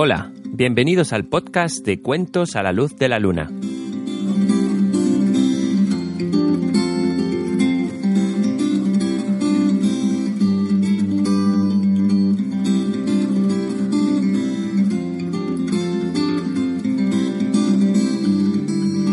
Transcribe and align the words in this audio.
Hola, 0.00 0.30
bienvenidos 0.44 1.12
al 1.12 1.24
podcast 1.24 1.84
de 1.84 2.00
Cuentos 2.00 2.54
a 2.54 2.62
la 2.62 2.70
Luz 2.70 2.94
de 2.98 3.08
la 3.08 3.18
Luna. 3.18 3.50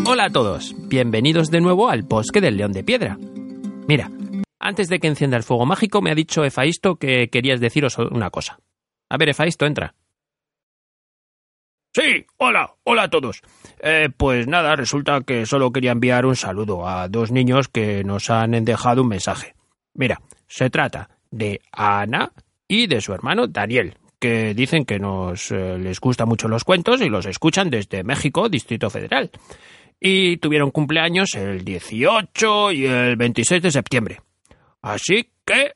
Hola 0.06 0.26
a 0.26 0.30
todos, 0.30 0.76
bienvenidos 0.86 1.50
de 1.50 1.60
nuevo 1.60 1.88
al 1.88 2.04
bosque 2.04 2.40
del 2.40 2.58
león 2.58 2.70
de 2.70 2.84
piedra. 2.84 3.18
Mira, 3.88 4.12
antes 4.60 4.88
de 4.88 5.00
que 5.00 5.08
encienda 5.08 5.36
el 5.36 5.42
fuego 5.42 5.66
mágico 5.66 6.00
me 6.00 6.12
ha 6.12 6.14
dicho 6.14 6.44
Efaisto 6.44 6.94
que 6.94 7.28
querías 7.28 7.58
deciros 7.58 7.98
una 7.98 8.30
cosa. 8.30 8.60
A 9.08 9.16
ver, 9.16 9.30
Efaisto, 9.30 9.66
entra. 9.66 9.96
Sí, 11.96 12.26
hola, 12.36 12.74
hola 12.84 13.04
a 13.04 13.08
todos. 13.08 13.40
Eh, 13.80 14.10
pues 14.14 14.46
nada, 14.46 14.76
resulta 14.76 15.22
que 15.22 15.46
solo 15.46 15.72
quería 15.72 15.92
enviar 15.92 16.26
un 16.26 16.36
saludo 16.36 16.86
a 16.86 17.08
dos 17.08 17.32
niños 17.32 17.68
que 17.68 18.04
nos 18.04 18.28
han 18.28 18.66
dejado 18.66 19.00
un 19.00 19.08
mensaje. 19.08 19.54
Mira, 19.94 20.20
se 20.46 20.68
trata 20.68 21.08
de 21.30 21.62
Ana 21.72 22.32
y 22.68 22.86
de 22.86 23.00
su 23.00 23.14
hermano 23.14 23.46
Daniel, 23.46 23.94
que 24.18 24.52
dicen 24.52 24.84
que 24.84 24.98
nos 24.98 25.50
eh, 25.50 25.78
les 25.78 25.98
gustan 25.98 26.28
mucho 26.28 26.48
los 26.48 26.64
cuentos 26.64 27.00
y 27.00 27.08
los 27.08 27.24
escuchan 27.24 27.70
desde 27.70 28.04
México, 28.04 28.50
Distrito 28.50 28.90
Federal. 28.90 29.30
Y 29.98 30.36
tuvieron 30.36 30.72
cumpleaños 30.72 31.34
el 31.34 31.64
18 31.64 32.72
y 32.72 32.84
el 32.84 33.16
26 33.16 33.62
de 33.62 33.70
septiembre. 33.70 34.20
Así 34.82 35.30
que, 35.46 35.72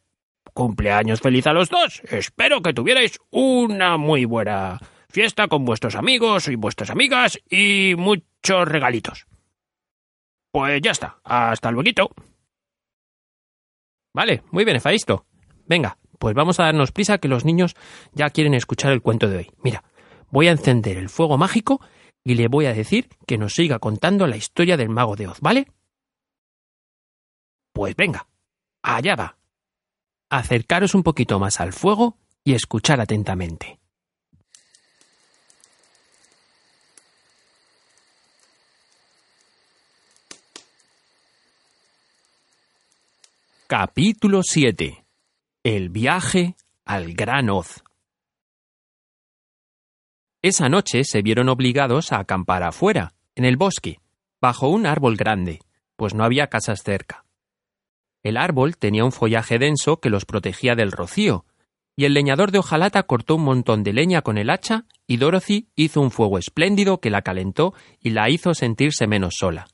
cumpleaños 0.52 1.22
feliz 1.22 1.46
a 1.46 1.54
los 1.54 1.70
dos. 1.70 2.02
Espero 2.10 2.60
que 2.60 2.74
tuvierais 2.74 3.18
una 3.30 3.96
muy 3.96 4.26
buena 4.26 4.78
fiesta 5.10 5.48
con 5.48 5.64
vuestros 5.64 5.94
amigos 5.94 6.48
y 6.48 6.54
vuestras 6.54 6.90
amigas 6.90 7.38
y 7.48 7.94
muchos 7.96 8.66
regalitos. 8.66 9.26
Pues 10.52 10.80
ya 10.82 10.90
está. 10.92 11.18
Hasta 11.24 11.70
luego. 11.70 12.10
Vale, 14.12 14.42
muy 14.50 14.64
bien, 14.64 14.76
Efaisto. 14.76 15.26
Venga, 15.66 15.98
pues 16.18 16.34
vamos 16.34 16.58
a 16.58 16.64
darnos 16.64 16.92
prisa 16.92 17.18
que 17.18 17.28
los 17.28 17.44
niños 17.44 17.76
ya 18.12 18.30
quieren 18.30 18.54
escuchar 18.54 18.92
el 18.92 19.02
cuento 19.02 19.28
de 19.28 19.38
hoy. 19.38 19.50
Mira, 19.62 19.84
voy 20.30 20.48
a 20.48 20.52
encender 20.52 20.96
el 20.96 21.08
fuego 21.08 21.38
mágico 21.38 21.80
y 22.24 22.34
le 22.34 22.48
voy 22.48 22.66
a 22.66 22.74
decir 22.74 23.08
que 23.26 23.38
nos 23.38 23.54
siga 23.54 23.78
contando 23.78 24.26
la 24.26 24.36
historia 24.36 24.76
del 24.76 24.88
mago 24.88 25.16
de 25.16 25.28
Oz, 25.28 25.40
¿vale? 25.40 25.68
Pues 27.72 27.94
venga, 27.96 28.28
allá 28.82 29.16
va. 29.16 29.36
Acercaros 30.28 30.94
un 30.94 31.02
poquito 31.02 31.38
más 31.38 31.60
al 31.60 31.72
fuego 31.72 32.18
y 32.44 32.54
escuchar 32.54 33.00
atentamente. 33.00 33.79
Capítulo 43.72 44.40
7 44.42 45.04
El 45.62 45.90
viaje 45.90 46.56
al 46.84 47.14
Gran 47.14 47.50
Oz 47.50 47.84
Esa 50.42 50.68
noche 50.68 51.04
se 51.04 51.22
vieron 51.22 51.48
obligados 51.48 52.10
a 52.10 52.18
acampar 52.18 52.64
afuera, 52.64 53.14
en 53.36 53.44
el 53.44 53.56
bosque, 53.56 54.00
bajo 54.40 54.66
un 54.66 54.86
árbol 54.86 55.14
grande, 55.14 55.60
pues 55.94 56.14
no 56.14 56.24
había 56.24 56.48
casas 56.48 56.82
cerca. 56.82 57.24
El 58.24 58.38
árbol 58.38 58.76
tenía 58.76 59.04
un 59.04 59.12
follaje 59.12 59.60
denso 59.60 60.00
que 60.00 60.10
los 60.10 60.24
protegía 60.24 60.74
del 60.74 60.90
rocío, 60.90 61.44
y 61.94 62.06
el 62.06 62.14
leñador 62.14 62.50
de 62.50 62.58
hojalata 62.58 63.04
cortó 63.04 63.36
un 63.36 63.44
montón 63.44 63.84
de 63.84 63.92
leña 63.92 64.22
con 64.22 64.36
el 64.36 64.50
hacha 64.50 64.86
y 65.06 65.18
Dorothy 65.18 65.68
hizo 65.76 66.00
un 66.00 66.10
fuego 66.10 66.38
espléndido 66.38 66.98
que 66.98 67.10
la 67.10 67.22
calentó 67.22 67.74
y 68.00 68.10
la 68.10 68.30
hizo 68.30 68.52
sentirse 68.52 69.06
menos 69.06 69.34
sola. 69.38 69.68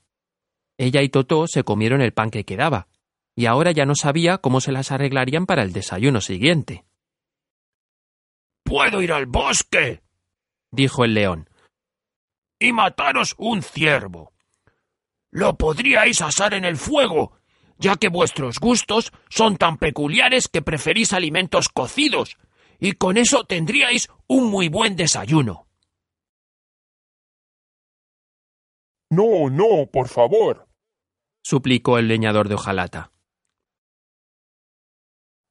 Ella 0.76 1.00
y 1.00 1.08
Totó 1.08 1.46
se 1.46 1.64
comieron 1.64 2.02
el 2.02 2.12
pan 2.12 2.28
que 2.28 2.44
quedaba, 2.44 2.88
y 3.36 3.44
ahora 3.44 3.70
ya 3.70 3.84
no 3.84 3.94
sabía 3.94 4.38
cómo 4.38 4.62
se 4.62 4.72
las 4.72 4.90
arreglarían 4.90 5.44
para 5.44 5.62
el 5.62 5.72
desayuno 5.72 6.22
siguiente. 6.22 6.86
Puedo 8.64 9.02
ir 9.02 9.12
al 9.12 9.26
bosque, 9.26 10.02
dijo 10.72 11.04
el 11.04 11.14
león, 11.14 11.48
y 12.58 12.72
mataros 12.72 13.34
un 13.38 13.62
ciervo. 13.62 14.32
Lo 15.30 15.56
podríais 15.58 16.22
asar 16.22 16.54
en 16.54 16.64
el 16.64 16.78
fuego, 16.78 17.36
ya 17.78 17.96
que 17.96 18.08
vuestros 18.08 18.58
gustos 18.58 19.12
son 19.28 19.58
tan 19.58 19.76
peculiares 19.76 20.48
que 20.48 20.62
preferís 20.62 21.12
alimentos 21.12 21.68
cocidos, 21.68 22.38
y 22.80 22.92
con 22.92 23.18
eso 23.18 23.44
tendríais 23.44 24.08
un 24.26 24.50
muy 24.50 24.68
buen 24.68 24.96
desayuno. 24.96 25.66
No, 29.10 29.50
no, 29.50 29.88
por 29.92 30.08
favor, 30.08 30.66
suplicó 31.44 31.98
el 31.98 32.08
leñador 32.08 32.48
de 32.48 32.54
hojalata. 32.54 33.12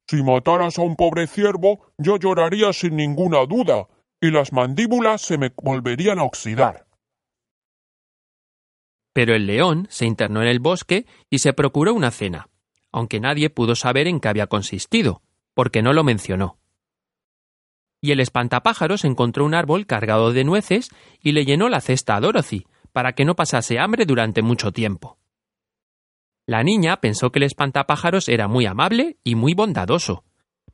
Si 0.08 0.22
mataras 0.22 0.78
a 0.78 0.82
un 0.82 0.94
pobre 0.94 1.26
ciervo, 1.26 1.92
yo 1.98 2.16
lloraría 2.16 2.72
sin 2.72 2.96
ninguna 2.96 3.44
duda, 3.46 3.88
y 4.20 4.30
las 4.30 4.52
mandíbulas 4.52 5.20
se 5.22 5.36
me 5.36 5.52
volverían 5.56 6.18
a 6.18 6.24
oxidar. 6.24 6.86
Pero 9.12 9.34
el 9.34 9.46
león 9.46 9.86
se 9.90 10.06
internó 10.06 10.42
en 10.42 10.48
el 10.48 10.60
bosque 10.60 11.06
y 11.30 11.38
se 11.38 11.52
procuró 11.52 11.94
una 11.94 12.10
cena, 12.10 12.48
aunque 12.92 13.18
nadie 13.18 13.50
pudo 13.50 13.74
saber 13.74 14.06
en 14.06 14.20
qué 14.20 14.28
había 14.28 14.46
consistido, 14.46 15.22
porque 15.54 15.82
no 15.82 15.92
lo 15.92 16.04
mencionó. 16.04 16.58
Y 18.00 18.12
el 18.12 18.20
espantapájaros 18.20 19.04
encontró 19.04 19.44
un 19.44 19.54
árbol 19.54 19.86
cargado 19.86 20.32
de 20.32 20.44
nueces 20.44 20.90
y 21.20 21.32
le 21.32 21.44
llenó 21.44 21.68
la 21.68 21.80
cesta 21.80 22.14
a 22.14 22.20
Dorothy, 22.20 22.66
para 22.92 23.14
que 23.14 23.24
no 23.24 23.34
pasase 23.34 23.78
hambre 23.78 24.06
durante 24.06 24.42
mucho 24.42 24.70
tiempo. 24.70 25.18
La 26.46 26.62
niña 26.62 27.00
pensó 27.00 27.32
que 27.32 27.40
el 27.40 27.44
espantapájaros 27.44 28.28
era 28.28 28.46
muy 28.46 28.66
amable 28.66 29.18
y 29.24 29.34
muy 29.34 29.54
bondadoso, 29.54 30.24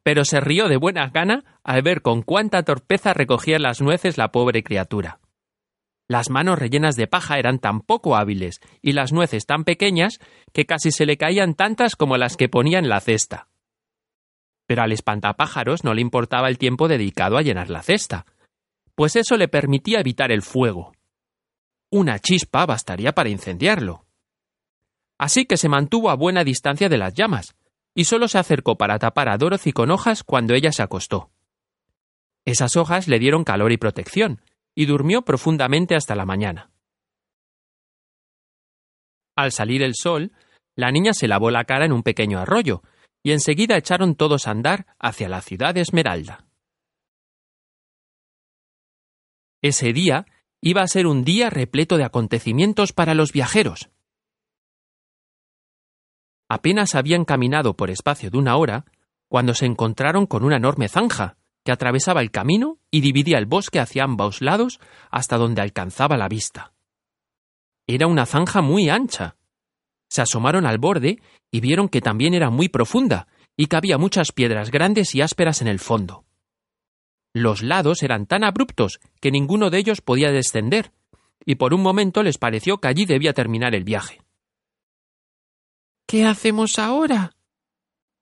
pero 0.02 0.26
se 0.26 0.38
rió 0.40 0.68
de 0.68 0.76
buena 0.76 1.08
gana 1.08 1.58
al 1.64 1.80
ver 1.82 2.02
con 2.02 2.22
cuánta 2.22 2.62
torpeza 2.62 3.14
recogía 3.14 3.58
las 3.58 3.80
nueces 3.80 4.18
la 4.18 4.32
pobre 4.32 4.62
criatura. 4.62 5.20
Las 6.08 6.28
manos 6.28 6.58
rellenas 6.58 6.96
de 6.96 7.06
paja 7.06 7.38
eran 7.38 7.58
tan 7.58 7.80
poco 7.80 8.16
hábiles 8.16 8.60
y 8.82 8.92
las 8.92 9.14
nueces 9.14 9.46
tan 9.46 9.64
pequeñas 9.64 10.18
que 10.52 10.66
casi 10.66 10.90
se 10.90 11.06
le 11.06 11.16
caían 11.16 11.54
tantas 11.54 11.96
como 11.96 12.18
las 12.18 12.36
que 12.36 12.50
ponía 12.50 12.78
en 12.78 12.90
la 12.90 13.00
cesta. 13.00 13.48
Pero 14.66 14.82
al 14.82 14.92
espantapájaros 14.92 15.84
no 15.84 15.94
le 15.94 16.02
importaba 16.02 16.48
el 16.48 16.58
tiempo 16.58 16.86
dedicado 16.86 17.38
a 17.38 17.42
llenar 17.42 17.70
la 17.70 17.82
cesta, 17.82 18.26
pues 18.94 19.16
eso 19.16 19.38
le 19.38 19.48
permitía 19.48 20.00
evitar 20.00 20.32
el 20.32 20.42
fuego. 20.42 20.92
Una 21.90 22.18
chispa 22.18 22.66
bastaría 22.66 23.12
para 23.12 23.30
incendiarlo 23.30 24.01
así 25.22 25.44
que 25.44 25.56
se 25.56 25.68
mantuvo 25.68 26.10
a 26.10 26.16
buena 26.16 26.42
distancia 26.42 26.88
de 26.88 26.98
las 26.98 27.14
llamas, 27.14 27.54
y 27.94 28.06
solo 28.06 28.26
se 28.26 28.38
acercó 28.38 28.76
para 28.76 28.98
tapar 28.98 29.28
a 29.28 29.38
Dorothy 29.38 29.70
con 29.70 29.92
hojas 29.92 30.24
cuando 30.24 30.52
ella 30.52 30.72
se 30.72 30.82
acostó. 30.82 31.30
Esas 32.44 32.74
hojas 32.74 33.06
le 33.06 33.20
dieron 33.20 33.44
calor 33.44 33.70
y 33.70 33.76
protección, 33.76 34.40
y 34.74 34.86
durmió 34.86 35.22
profundamente 35.22 35.94
hasta 35.94 36.16
la 36.16 36.26
mañana. 36.26 36.72
Al 39.36 39.52
salir 39.52 39.80
el 39.84 39.94
sol, 39.94 40.32
la 40.74 40.90
niña 40.90 41.12
se 41.12 41.28
lavó 41.28 41.52
la 41.52 41.66
cara 41.66 41.84
en 41.84 41.92
un 41.92 42.02
pequeño 42.02 42.40
arroyo, 42.40 42.82
y 43.22 43.30
enseguida 43.30 43.76
echaron 43.76 44.16
todos 44.16 44.48
a 44.48 44.50
andar 44.50 44.86
hacia 44.98 45.28
la 45.28 45.40
ciudad 45.40 45.72
de 45.72 45.82
Esmeralda. 45.82 46.46
Ese 49.62 49.92
día 49.92 50.26
iba 50.60 50.82
a 50.82 50.88
ser 50.88 51.06
un 51.06 51.22
día 51.22 51.48
repleto 51.48 51.96
de 51.96 52.02
acontecimientos 52.02 52.92
para 52.92 53.14
los 53.14 53.30
viajeros. 53.30 53.88
Apenas 56.54 56.94
habían 56.94 57.24
caminado 57.24 57.78
por 57.78 57.88
espacio 57.88 58.28
de 58.28 58.36
una 58.36 58.56
hora 58.56 58.84
cuando 59.26 59.54
se 59.54 59.64
encontraron 59.64 60.26
con 60.26 60.44
una 60.44 60.58
enorme 60.58 60.86
zanja 60.86 61.38
que 61.64 61.72
atravesaba 61.72 62.20
el 62.20 62.30
camino 62.30 62.76
y 62.90 63.00
dividía 63.00 63.38
el 63.38 63.46
bosque 63.46 63.80
hacia 63.80 64.04
ambos 64.04 64.42
lados 64.42 64.78
hasta 65.10 65.38
donde 65.38 65.62
alcanzaba 65.62 66.18
la 66.18 66.28
vista. 66.28 66.74
Era 67.86 68.06
una 68.06 68.26
zanja 68.26 68.60
muy 68.60 68.90
ancha. 68.90 69.36
Se 70.10 70.20
asomaron 70.20 70.66
al 70.66 70.76
borde 70.76 71.22
y 71.50 71.60
vieron 71.60 71.88
que 71.88 72.02
también 72.02 72.34
era 72.34 72.50
muy 72.50 72.68
profunda 72.68 73.28
y 73.56 73.64
que 73.64 73.76
había 73.76 73.96
muchas 73.96 74.30
piedras 74.30 74.70
grandes 74.70 75.14
y 75.14 75.22
ásperas 75.22 75.62
en 75.62 75.68
el 75.68 75.78
fondo. 75.78 76.26
Los 77.32 77.62
lados 77.62 78.02
eran 78.02 78.26
tan 78.26 78.44
abruptos 78.44 79.00
que 79.22 79.30
ninguno 79.30 79.70
de 79.70 79.78
ellos 79.78 80.02
podía 80.02 80.30
descender, 80.30 80.92
y 81.46 81.54
por 81.54 81.72
un 81.72 81.80
momento 81.80 82.22
les 82.22 82.36
pareció 82.36 82.76
que 82.76 82.88
allí 82.88 83.06
debía 83.06 83.32
terminar 83.32 83.74
el 83.74 83.84
viaje. 83.84 84.21
¿Qué 86.06 86.24
hacemos 86.24 86.78
ahora? 86.78 87.34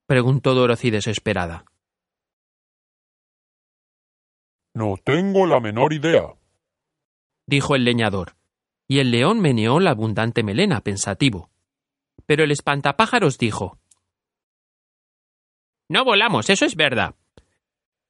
preguntó 0.06 0.54
Dorothy 0.54 0.90
desesperada. 0.90 1.64
No 4.74 4.96
tengo 5.04 5.46
la 5.46 5.60
menor 5.60 5.92
idea, 5.92 6.34
dijo 7.46 7.74
el 7.74 7.84
leñador, 7.84 8.36
y 8.88 9.00
el 9.00 9.10
león 9.10 9.40
meneó 9.40 9.80
la 9.80 9.90
abundante 9.90 10.42
melena, 10.42 10.80
pensativo. 10.80 11.50
Pero 12.26 12.44
el 12.44 12.52
espantapájaros 12.52 13.38
dijo 13.38 13.78
No 15.88 16.04
volamos, 16.04 16.50
eso 16.50 16.64
es 16.64 16.76
verdad. 16.76 17.16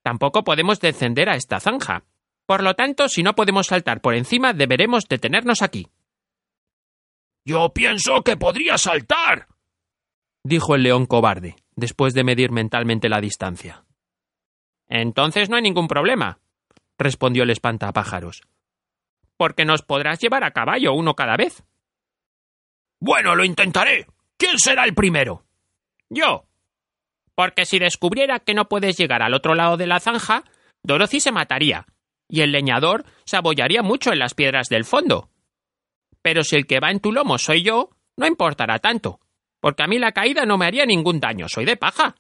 Tampoco 0.03 0.45
podemos 0.45 0.81
descender 0.81 1.29
a 1.29 1.37
esta 1.37 1.61
zanja, 1.61 2.05
Por 2.47 2.63
lo 2.63 2.75
tanto, 2.75 3.09
si 3.09 3.23
no 3.23 3.35
podemos 3.35 3.69
saltar 3.69 4.01
por 4.01 4.15
encima, 4.15 4.53
deberemos 4.53 5.07
detenernos 5.09 5.63
aquí. 5.63 5.87
Yo 7.47 7.73
pienso 7.73 8.23
que 8.23 8.37
podría 8.37 8.77
saltar, 8.77 9.47
dijo 10.51 10.75
el 10.75 10.83
león 10.83 11.07
cobarde, 11.07 11.57
después 11.77 12.13
de 12.13 12.25
medir 12.25 12.51
mentalmente 12.51 13.09
la 13.09 13.21
distancia. 13.21 13.85
Entonces 14.89 15.49
no 15.49 15.57
hay 15.57 15.63
ningún 15.63 15.89
problema, 15.89 16.41
respondió 16.99 17.45
el 17.45 17.51
espantapájaros. 17.51 18.43
Porque 19.39 19.65
nos 19.65 19.81
podrás 19.81 20.19
llevar 20.19 20.45
a 20.45 20.51
caballo 20.51 20.93
uno 20.93 21.15
cada 21.15 21.37
vez. 21.37 21.63
Bueno, 22.99 23.35
lo 23.35 23.45
intentaré. 23.45 24.07
¿Quién 24.37 24.59
será 24.59 24.85
el 24.85 24.95
primero? 24.95 25.45
Yo. 26.11 26.45
Porque 27.35 27.65
si 27.65 27.79
descubriera 27.79 28.41
que 28.41 28.53
no 28.53 28.69
puedes 28.69 28.99
llegar 28.99 29.23
al 29.23 29.33
otro 29.33 29.55
lado 29.55 29.77
de 29.77 29.87
la 29.87 30.01
zanja, 30.01 30.45
Dorothy 30.83 31.21
se 31.21 31.33
mataría, 31.33 31.87
y 32.29 32.41
el 32.43 32.51
leñador 32.51 33.05
se 33.25 33.37
abollaría 33.37 33.83
mucho 33.83 34.13
en 34.13 34.19
las 34.19 34.35
piedras 34.35 34.69
del 34.69 34.85
fondo. 34.85 35.31
Pero 36.21 36.43
si 36.43 36.57
el 36.57 36.67
que 36.67 36.81
va 36.81 36.91
en 36.91 37.01
tu 37.01 37.13
lomo 37.13 37.39
soy 37.39 37.63
yo, 37.63 37.91
no 38.17 38.27
importará 38.27 38.81
tanto, 38.81 39.20
porque 39.61 39.83
a 39.83 39.87
mí 39.87 39.99
la 39.99 40.13
caída 40.13 40.45
no 40.47 40.59
me 40.59 40.67
haría 40.67 40.87
ningún 40.87 41.21
daño, 41.21 41.49
soy 41.49 41.65
de 41.65 41.77
paja. 41.77 42.17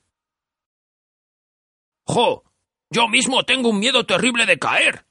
¡Jo! 2.07 2.45
Yo 2.91 3.09
mismo 3.09 3.45
tengo 3.45 3.71
un 3.71 3.79
miedo 3.79 4.05
terrible 4.05 4.47
de 4.47 4.59
caer. 4.59 5.07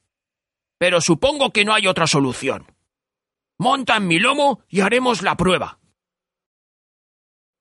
Pero 0.78 1.00
supongo 1.00 1.50
que 1.50 1.64
no 1.64 1.74
hay 1.74 1.86
otra 1.86 2.06
solución. 2.06 2.66
Monta 3.58 3.96
en 3.96 4.06
mi 4.06 4.18
lomo 4.18 4.62
y 4.68 4.80
haremos 4.80 5.22
la 5.22 5.36
prueba. 5.36 5.78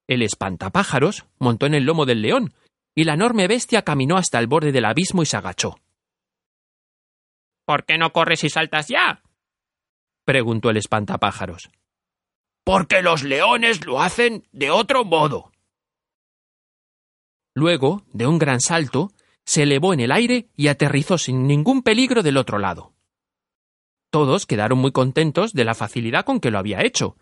El 0.07 0.21
espantapájaros 0.21 1.25
montó 1.37 1.65
en 1.65 1.75
el 1.75 1.83
lomo 1.83 2.05
del 2.05 2.21
león, 2.21 2.53
y 2.95 3.03
la 3.03 3.13
enorme 3.13 3.47
bestia 3.47 3.83
caminó 3.83 4.17
hasta 4.17 4.39
el 4.39 4.47
borde 4.47 4.71
del 4.71 4.85
abismo 4.85 5.21
y 5.21 5.25
se 5.25 5.37
agachó. 5.37 5.75
¿Por 7.65 7.85
qué 7.85 7.97
no 7.97 8.11
corres 8.11 8.43
y 8.43 8.49
saltas 8.49 8.87
ya? 8.87 9.21
preguntó 10.25 10.69
el 10.69 10.77
espantapájaros. 10.77 11.69
Porque 12.69 13.01
los 13.01 13.23
leones 13.23 13.83
lo 13.83 13.99
hacen 13.99 14.45
de 14.51 14.69
otro 14.69 15.03
modo. 15.03 15.51
Luego, 17.55 18.03
de 18.13 18.27
un 18.27 18.37
gran 18.37 18.61
salto, 18.61 19.09
se 19.43 19.63
elevó 19.63 19.91
en 19.91 20.01
el 20.01 20.11
aire 20.11 20.49
y 20.55 20.67
aterrizó 20.67 21.17
sin 21.17 21.47
ningún 21.47 21.81
peligro 21.81 22.21
del 22.21 22.37
otro 22.37 22.59
lado. 22.59 22.93
Todos 24.11 24.45
quedaron 24.45 24.77
muy 24.77 24.91
contentos 24.91 25.53
de 25.53 25.65
la 25.65 25.73
facilidad 25.73 26.25
con 26.25 26.39
que 26.39 26.51
lo 26.51 26.59
había 26.59 26.83
hecho, 26.83 27.17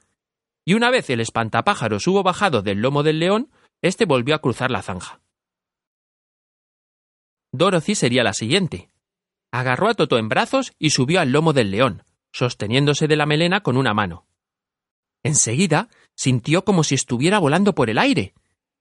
y 0.65 0.73
una 0.73 0.89
vez 0.89 1.09
el 1.09 1.21
espantapájaros 1.21 2.05
hubo 2.07 2.23
bajado 2.23 2.61
del 2.61 2.81
lomo 2.81 3.01
del 3.01 3.19
león, 3.19 3.49
éste 3.81 4.03
volvió 4.03 4.35
a 4.35 4.39
cruzar 4.39 4.69
la 4.69 4.81
zanja. 4.81 5.21
Dorothy 7.53 7.95
sería 7.95 8.25
la 8.25 8.33
siguiente. 8.33 8.89
Agarró 9.53 9.87
a 9.87 9.93
Toto 9.93 10.17
en 10.17 10.27
brazos 10.27 10.73
y 10.77 10.89
subió 10.89 11.21
al 11.21 11.31
lomo 11.31 11.53
del 11.53 11.71
león, 11.71 12.03
sosteniéndose 12.33 13.07
de 13.07 13.15
la 13.15 13.25
melena 13.25 13.61
con 13.61 13.77
una 13.77 13.93
mano. 13.93 14.26
Enseguida 15.27 15.89
sintió 16.15 16.63
como 16.63 16.85
si 16.85 16.95
estuviera 16.95 17.39
volando 17.39 17.75
por 17.75 17.89
el 17.89 17.97
aire, 17.97 18.33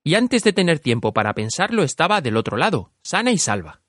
y 0.05 0.15
antes 0.15 0.45
de 0.45 0.53
tener 0.53 0.79
tiempo 0.79 1.13
para 1.13 1.35
pensarlo 1.35 1.83
estaba 1.83 2.21
del 2.21 2.37
otro 2.37 2.57
lado, 2.57 2.93
sana 3.03 3.33
y 3.33 3.39
salva. 3.39 3.83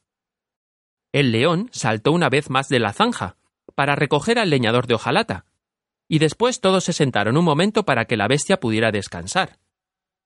El 1.14 1.32
león 1.32 1.70
saltó 1.72 2.12
una 2.12 2.30
vez 2.30 2.50
más 2.50 2.68
de 2.68 2.80
la 2.80 2.94
zanja, 2.94 3.38
para 3.76 3.96
recoger 3.96 4.40
al 4.40 4.50
leñador 4.50 4.88
de 4.88 4.96
hojalata, 4.96 5.46
y 6.08 6.18
después 6.18 6.60
todos 6.60 6.84
se 6.84 6.94
sentaron 6.94 7.38
un 7.38 7.46
momento 7.46 7.86
para 7.86 8.06
que 8.06 8.18
la 8.18 8.28
bestia 8.28 8.60
pudiera 8.60 8.92
descansar, 8.92 9.60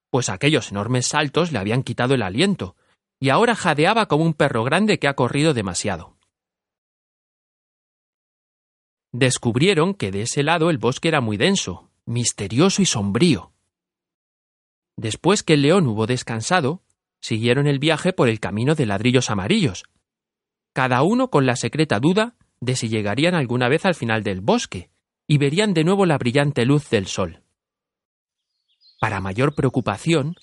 pues 0.10 0.30
aquellos 0.30 0.72
enormes 0.72 1.07
saltos 1.07 1.51
le 1.51 1.60
habían 1.60 1.83
quitado 1.83 2.13
el 2.13 2.22
aliento, 2.22 2.78
y 3.19 3.28
ahora 3.28 3.56
jadeaba 3.56 4.06
como 4.06 4.24
un 4.24 4.33
perro 4.33 4.63
grande 4.63 5.00
que 5.00 5.10
ha 5.10 5.16
corrido 5.16 5.54
demasiado. 5.54 6.16
Descubrieron 9.12 9.94
que 9.94 10.12
de 10.12 10.22
ese 10.22 10.44
lado 10.44 10.69
el 10.69 10.78
bosque 10.78 11.10
era 11.10 11.19
muy 11.19 11.36
denso, 11.36 11.90
misterioso 12.11 12.81
y 12.81 12.85
sombrío. 12.85 13.53
Después 14.97 15.41
que 15.43 15.53
el 15.53 15.63
león 15.63 15.87
hubo 15.87 16.05
descansado, 16.05 16.83
siguieron 17.19 17.67
el 17.67 17.79
viaje 17.79 18.13
por 18.13 18.29
el 18.29 18.39
camino 18.39 18.75
de 18.75 18.85
ladrillos 18.85 19.29
amarillos, 19.29 19.85
cada 20.73 21.01
uno 21.03 21.29
con 21.29 21.45
la 21.45 21.55
secreta 21.55 21.99
duda 21.99 22.35
de 22.59 22.75
si 22.75 22.89
llegarían 22.89 23.35
alguna 23.35 23.67
vez 23.67 23.85
al 23.85 23.95
final 23.95 24.23
del 24.23 24.41
bosque 24.41 24.89
y 25.27 25.37
verían 25.37 25.73
de 25.73 25.83
nuevo 25.83 26.05
la 26.05 26.17
brillante 26.17 26.65
luz 26.65 26.89
del 26.89 27.07
sol. 27.07 27.41
Para 28.99 29.19
mayor 29.19 29.55
preocupación, 29.55 30.35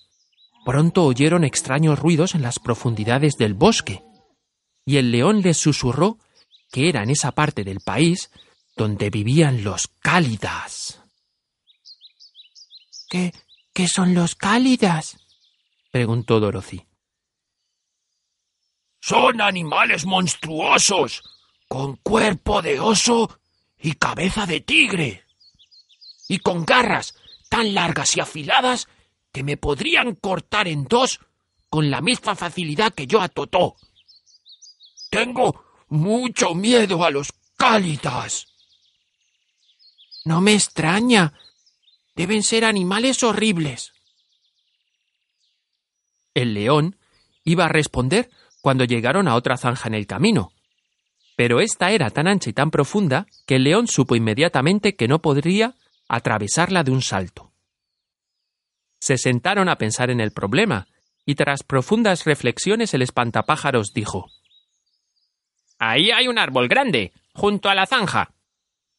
pronto 0.64 1.04
oyeron 1.04 1.44
extraños 1.44 1.98
ruidos 1.98 2.34
en 2.34 2.42
las 2.42 2.58
profundidades 2.58 3.36
del 3.36 3.54
bosque, 3.54 4.02
y 4.84 4.96
el 4.96 5.12
león 5.12 5.42
les 5.42 5.58
susurró 5.58 6.18
que 6.72 6.88
era 6.88 7.02
en 7.02 7.10
esa 7.10 7.32
parte 7.32 7.64
del 7.64 7.80
país 7.80 8.30
donde 8.76 9.10
vivían 9.10 9.64
los 9.64 9.88
cálidas. 10.00 11.02
¿Qué, 13.08 13.32
qué 13.72 13.88
son 13.88 14.14
los 14.14 14.34
cálidas? 14.34 15.16
preguntó 15.90 16.40
Dorothy. 16.40 16.84
Son 19.00 19.40
animales 19.40 20.04
monstruosos, 20.04 21.22
con 21.68 21.96
cuerpo 21.96 22.60
de 22.60 22.80
oso 22.80 23.40
y 23.80 23.94
cabeza 23.94 24.44
de 24.44 24.60
tigre, 24.60 25.24
y 26.28 26.38
con 26.38 26.64
garras 26.64 27.14
tan 27.48 27.74
largas 27.74 28.16
y 28.16 28.20
afiladas 28.20 28.88
que 29.32 29.42
me 29.42 29.56
podrían 29.56 30.14
cortar 30.14 30.68
en 30.68 30.84
dos 30.84 31.20
con 31.70 31.90
la 31.90 32.00
misma 32.00 32.34
facilidad 32.34 32.92
que 32.92 33.06
yo 33.06 33.20
a 33.20 33.28
Totó. 33.28 33.76
Tengo 35.10 35.64
mucho 35.88 36.54
miedo 36.54 37.04
a 37.04 37.10
los 37.10 37.32
cálidas. 37.56 38.46
No 40.24 40.40
me 40.40 40.54
extraña. 40.54 41.32
Deben 42.18 42.42
ser 42.42 42.64
animales 42.64 43.22
horribles. 43.22 43.92
El 46.34 46.52
león 46.52 46.96
iba 47.44 47.66
a 47.66 47.68
responder 47.68 48.28
cuando 48.60 48.82
llegaron 48.82 49.28
a 49.28 49.36
otra 49.36 49.56
zanja 49.56 49.86
en 49.86 49.94
el 49.94 50.08
camino. 50.08 50.50
Pero 51.36 51.60
esta 51.60 51.92
era 51.92 52.10
tan 52.10 52.26
ancha 52.26 52.50
y 52.50 52.52
tan 52.52 52.72
profunda 52.72 53.28
que 53.46 53.54
el 53.54 53.62
león 53.62 53.86
supo 53.86 54.16
inmediatamente 54.16 54.96
que 54.96 55.06
no 55.06 55.20
podría 55.20 55.76
atravesarla 56.08 56.82
de 56.82 56.90
un 56.90 57.02
salto. 57.02 57.52
Se 58.98 59.16
sentaron 59.16 59.68
a 59.68 59.78
pensar 59.78 60.10
en 60.10 60.18
el 60.18 60.32
problema, 60.32 60.88
y 61.24 61.36
tras 61.36 61.62
profundas 61.62 62.24
reflexiones 62.24 62.92
el 62.94 63.02
espantapájaros 63.02 63.92
dijo 63.94 64.26
Ahí 65.78 66.10
hay 66.10 66.26
un 66.26 66.40
árbol 66.40 66.66
grande, 66.66 67.12
junto 67.32 67.68
a 67.68 67.76
la 67.76 67.86
zanja. 67.86 68.34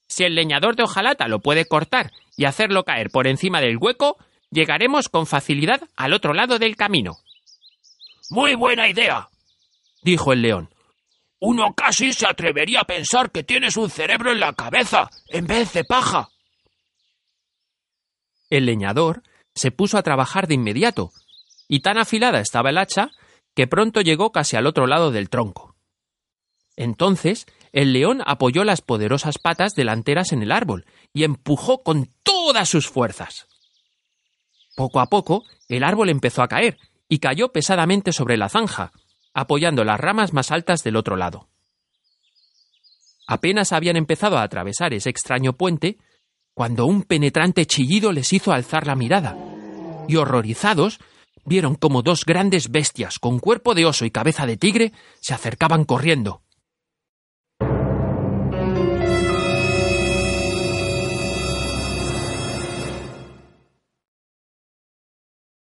Si 0.09 0.23
el 0.23 0.35
leñador 0.35 0.75
de 0.75 0.83
hojalata 0.83 1.27
lo 1.27 1.39
puede 1.39 1.65
cortar 1.65 2.11
y 2.35 2.45
hacerlo 2.45 2.83
caer 2.83 3.11
por 3.11 3.27
encima 3.27 3.61
del 3.61 3.77
hueco, 3.77 4.17
llegaremos 4.49 5.07
con 5.07 5.27
facilidad 5.27 5.81
al 5.95 6.13
otro 6.13 6.33
lado 6.33 6.57
del 6.57 6.75
camino. 6.75 7.19
Muy 8.31 8.55
buena 8.55 8.89
idea, 8.89 9.29
dijo 10.01 10.33
el 10.33 10.41
león. 10.41 10.73
Uno 11.39 11.73
casi 11.73 12.11
se 12.11 12.27
atrevería 12.27 12.81
a 12.81 12.85
pensar 12.85 13.31
que 13.31 13.43
tienes 13.43 13.77
un 13.77 13.89
cerebro 13.89 14.31
en 14.31 14.39
la 14.39 14.53
cabeza 14.53 15.09
en 15.27 15.45
vez 15.45 15.71
de 15.73 15.83
paja. 15.83 16.29
El 18.49 18.65
leñador 18.65 19.21
se 19.53 19.71
puso 19.71 19.97
a 19.97 20.03
trabajar 20.03 20.47
de 20.47 20.55
inmediato, 20.55 21.11
y 21.67 21.81
tan 21.81 21.97
afilada 21.97 22.39
estaba 22.39 22.71
el 22.71 22.79
hacha 22.79 23.11
que 23.55 23.67
pronto 23.67 24.01
llegó 24.01 24.31
casi 24.31 24.57
al 24.57 24.65
otro 24.65 24.87
lado 24.87 25.11
del 25.11 25.29
tronco. 25.29 25.75
Entonces 26.75 27.45
el 27.71 27.93
león 27.93 28.21
apoyó 28.25 28.63
las 28.63 28.81
poderosas 28.81 29.37
patas 29.37 29.75
delanteras 29.75 30.31
en 30.31 30.41
el 30.41 30.51
árbol 30.51 30.85
y 31.13 31.23
empujó 31.23 31.83
con 31.83 32.09
todas 32.23 32.69
sus 32.69 32.87
fuerzas. 32.87 33.47
Poco 34.75 34.99
a 34.99 35.07
poco, 35.07 35.43
el 35.67 35.83
árbol 35.83 36.09
empezó 36.09 36.41
a 36.41 36.47
caer 36.47 36.77
y 37.07 37.19
cayó 37.19 37.51
pesadamente 37.51 38.13
sobre 38.13 38.37
la 38.37 38.49
zanja, 38.49 38.91
apoyando 39.33 39.83
las 39.83 39.99
ramas 39.99 40.33
más 40.33 40.51
altas 40.51 40.83
del 40.83 40.95
otro 40.95 41.15
lado. 41.15 41.49
Apenas 43.27 43.73
habían 43.73 43.95
empezado 43.95 44.37
a 44.37 44.43
atravesar 44.43 44.93
ese 44.93 45.09
extraño 45.09 45.53
puente 45.53 45.97
cuando 46.53 46.85
un 46.85 47.03
penetrante 47.03 47.65
chillido 47.65 48.11
les 48.11 48.33
hizo 48.33 48.51
alzar 48.51 48.87
la 48.87 48.95
mirada, 48.95 49.37
y 50.07 50.15
horrorizados 50.15 50.99
vieron 51.45 51.75
como 51.75 52.01
dos 52.01 52.25
grandes 52.25 52.69
bestias 52.71 53.19
con 53.19 53.39
cuerpo 53.39 53.75
de 53.75 53.85
oso 53.85 54.05
y 54.05 54.11
cabeza 54.11 54.45
de 54.45 54.57
tigre 54.57 54.93
se 55.19 55.33
acercaban 55.33 55.85
corriendo. 55.85 56.41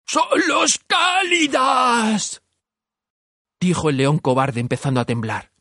¡Son 0.09 0.29
los 0.49 0.79
cálidas! 0.87 2.43
dijo 3.61 3.91
el 3.91 3.97
león 3.99 4.19
cobarde 4.19 4.61
empezando 4.61 5.00
a 5.00 5.05
temblar. 5.05 5.53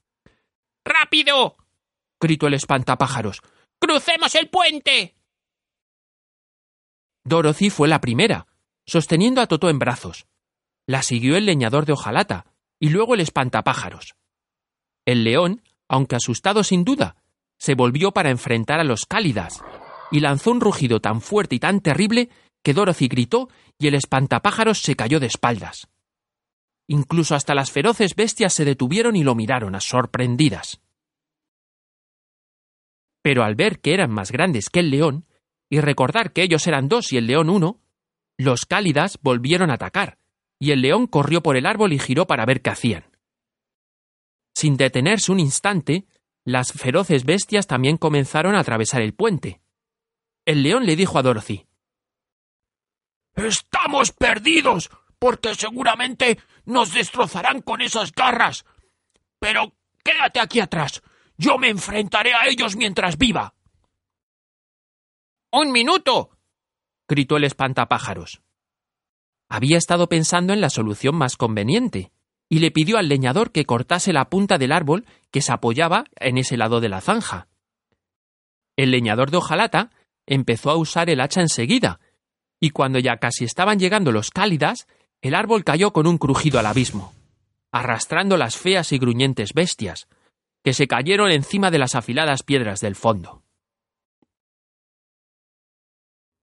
¡Rápido! 0.85 1.57
gritó 2.19 2.47
el 2.47 2.53
espantapájaros. 2.53 3.41
¡Crucemos 3.79 4.33
el 4.35 4.49
puente! 4.49 5.15
Dorothy 7.25 7.69
fue 7.69 7.87
la 7.87 7.99
primera, 7.99 8.47
sosteniendo 8.85 9.41
a 9.41 9.47
Totó 9.47 9.69
en 9.69 9.79
brazos. 9.79 10.27
La 10.87 11.03
siguió 11.03 11.35
el 11.35 11.45
leñador 11.45 11.85
de 11.85 11.93
hojalata 11.93 12.45
y 12.79 12.89
luego 12.89 13.15
el 13.15 13.19
espantapájaros. 13.19 14.15
El 15.05 15.25
león 15.25 15.61
aunque 15.87 16.15
asustado 16.15 16.63
sin 16.63 16.83
duda, 16.83 17.15
se 17.57 17.75
volvió 17.75 18.11
para 18.11 18.29
enfrentar 18.29 18.79
a 18.79 18.83
los 18.83 19.05
cálidas 19.05 19.63
y 20.11 20.19
lanzó 20.19 20.51
un 20.51 20.61
rugido 20.61 20.99
tan 20.99 21.21
fuerte 21.21 21.55
y 21.55 21.59
tan 21.59 21.81
terrible 21.81 22.29
que 22.67 22.73
Dorothy 22.73 23.07
gritó 23.07 23.47
y 23.79 23.87
el 23.87 23.95
espantapájaros 23.95 24.79
se 24.79 24.97
cayó 24.97 25.21
de 25.21 25.27
espaldas. 25.27 25.87
Incluso 26.85 27.33
hasta 27.33 27.55
las 27.55 27.71
feroces 27.71 28.13
bestias 28.13 28.53
se 28.53 28.65
detuvieron 28.65 29.15
y 29.15 29.23
lo 29.23 29.35
miraron 29.35 29.79
sorprendidas. 29.79 30.81
Pero 33.21 33.45
al 33.45 33.55
ver 33.55 33.79
que 33.79 33.93
eran 33.93 34.11
más 34.11 34.33
grandes 34.33 34.69
que 34.69 34.81
el 34.81 34.89
león, 34.89 35.25
y 35.69 35.79
recordar 35.79 36.33
que 36.33 36.43
ellos 36.43 36.67
eran 36.67 36.89
dos 36.89 37.13
y 37.13 37.17
el 37.17 37.27
león 37.27 37.49
uno, 37.49 37.79
los 38.37 38.65
cálidas 38.65 39.17
volvieron 39.21 39.71
a 39.71 39.75
atacar, 39.75 40.17
y 40.59 40.71
el 40.71 40.81
león 40.81 41.07
corrió 41.07 41.41
por 41.41 41.55
el 41.55 41.67
árbol 41.67 41.93
y 41.93 41.99
giró 41.99 42.27
para 42.27 42.45
ver 42.45 42.61
qué 42.61 42.71
hacían. 42.71 43.05
Sin 44.53 44.75
detenerse 44.75 45.31
un 45.31 45.39
instante, 45.39 46.05
las 46.43 46.73
feroces 46.73 47.23
bestias 47.23 47.65
también 47.65 47.95
comenzaron 47.95 48.55
a 48.55 48.59
atravesar 48.59 49.01
el 49.01 49.13
puente. 49.13 49.61
El 50.45 50.63
león 50.63 50.85
le 50.85 50.97
dijo 50.97 51.17
a 51.17 51.21
Dorothy 51.21 51.66
Estamos 53.37 54.11
perdidos, 54.11 54.89
porque 55.19 55.53
seguramente 55.53 56.39
nos 56.65 56.93
destrozarán 56.93 57.61
con 57.61 57.81
esas 57.81 58.11
garras. 58.11 58.65
Pero 59.39 59.73
quédate 60.03 60.39
aquí 60.39 60.59
atrás. 60.59 61.03
Yo 61.37 61.59
me 61.59 61.69
enfrentaré 61.69 62.33
a 62.33 62.47
ellos 62.47 62.75
mientras 62.75 63.17
viva. 63.17 63.53
¡Un 65.51 65.71
minuto! 65.71 66.31
gritó 67.07 67.37
el 67.37 67.43
espantapájaros. 67.43 68.41
Había 69.49 69.77
estado 69.77 70.09
pensando 70.09 70.51
en 70.53 70.59
la 70.59 70.71
solución 70.71 71.15
más 71.15 71.37
conveniente, 71.37 72.11
y 72.49 72.59
le 72.59 72.71
pidió 72.71 72.97
al 72.97 73.07
leñador 73.07 73.51
que 73.51 73.65
cortase 73.65 74.13
la 74.13 74.29
punta 74.29 74.57
del 74.57 74.71
árbol 74.71 75.05
que 75.31 75.41
se 75.41 75.53
apoyaba 75.53 76.05
en 76.15 76.37
ese 76.37 76.57
lado 76.57 76.81
de 76.81 76.89
la 76.89 77.01
zanja. 77.01 77.47
El 78.75 78.91
leñador 78.91 79.31
de 79.31 79.37
hojalata 79.37 79.91
empezó 80.25 80.71
a 80.71 80.75
usar 80.75 81.09
el 81.09 81.21
hacha 81.21 81.41
enseguida, 81.41 81.99
y 82.59 82.71
cuando 82.71 82.99
ya 82.99 83.17
casi 83.17 83.45
estaban 83.45 83.79
llegando 83.79 84.11
los 84.11 84.31
cálidas, 84.31 84.87
el 85.21 85.35
árbol 85.35 85.63
cayó 85.63 85.93
con 85.93 86.07
un 86.07 86.17
crujido 86.17 86.59
al 86.59 86.65
abismo, 86.65 87.13
arrastrando 87.71 88.37
las 88.37 88.57
feas 88.57 88.91
y 88.91 88.97
gruñentes 88.97 89.53
bestias, 89.53 90.07
que 90.63 90.73
se 90.73 90.87
cayeron 90.87 91.31
encima 91.31 91.71
de 91.71 91.79
las 91.79 91.95
afiladas 91.95 92.43
piedras 92.43 92.81
del 92.81 92.95
fondo. 92.95 93.43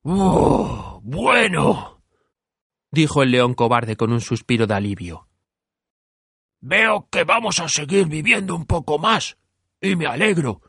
¡Oh! 0.03 1.01
Bueno. 1.03 2.03
dijo 2.91 3.23
el 3.23 3.31
león 3.31 3.55
cobarde 3.55 3.97
con 3.97 4.13
un 4.13 4.21
suspiro 4.21 4.67
de 4.67 4.75
alivio. 4.75 5.29
Veo 6.61 7.09
que 7.11 7.25
vamos 7.25 7.61
a 7.61 7.69
seguir 7.69 8.07
viviendo 8.07 8.55
un 8.55 8.65
poco 8.65 8.99
más, 8.99 9.37
y 9.81 9.97
me 9.97 10.07
alegro, 10.07 10.63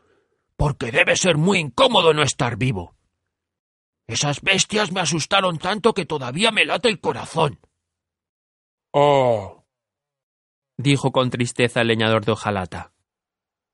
porque 0.57 0.91
debe 0.91 1.15
ser 1.15 1.37
muy 1.37 1.59
incómodo 1.59 2.13
no 2.13 2.21
estar 2.21 2.57
vivo. 2.57 2.95
Esas 4.07 4.41
bestias 4.41 4.91
me 4.91 5.01
asustaron 5.01 5.57
tanto 5.57 5.93
que 5.93 6.05
todavía 6.05 6.51
me 6.51 6.65
late 6.65 6.89
el 6.89 6.99
corazón. 6.99 7.59
Ah, 8.93 9.63
dijo 10.77 11.11
con 11.11 11.29
tristeza 11.29 11.81
el 11.81 11.87
leñador 11.87 12.25
de 12.25 12.31
hojalata. 12.33 12.91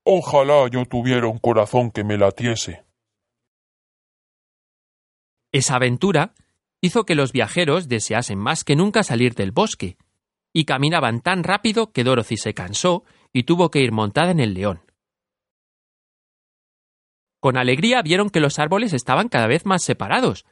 ojalá 0.03 0.67
yo 0.69 0.85
tuviera 0.85 1.27
un 1.27 1.37
corazón 1.37 1.91
que 1.91 2.03
me 2.03 2.17
latiese. 2.17 2.83
Esa 5.51 5.75
aventura 5.75 6.33
hizo 6.81 7.05
que 7.05 7.13
los 7.13 7.33
viajeros 7.33 7.87
deseasen 7.87 8.39
más 8.39 8.63
que 8.63 8.75
nunca 8.75 9.03
salir 9.03 9.35
del 9.35 9.51
bosque, 9.51 9.97
y 10.53 10.65
caminaban 10.65 11.21
tan 11.21 11.43
rápido 11.43 11.91
que 11.91 12.03
Dorothy 12.03 12.37
se 12.37 12.53
cansó 12.53 13.03
y 13.31 13.43
tuvo 13.43 13.69
que 13.69 13.81
ir 13.81 13.91
montada 13.91 14.31
en 14.31 14.39
el 14.39 14.53
león. 14.53 14.81
Con 17.41 17.57
alegría 17.57 18.03
vieron 18.03 18.29
que 18.29 18.39
los 18.39 18.59
árboles 18.59 18.93
estaban 18.93 19.27
cada 19.27 19.47
vez 19.47 19.65
más 19.65 19.83
separados, 19.83 20.45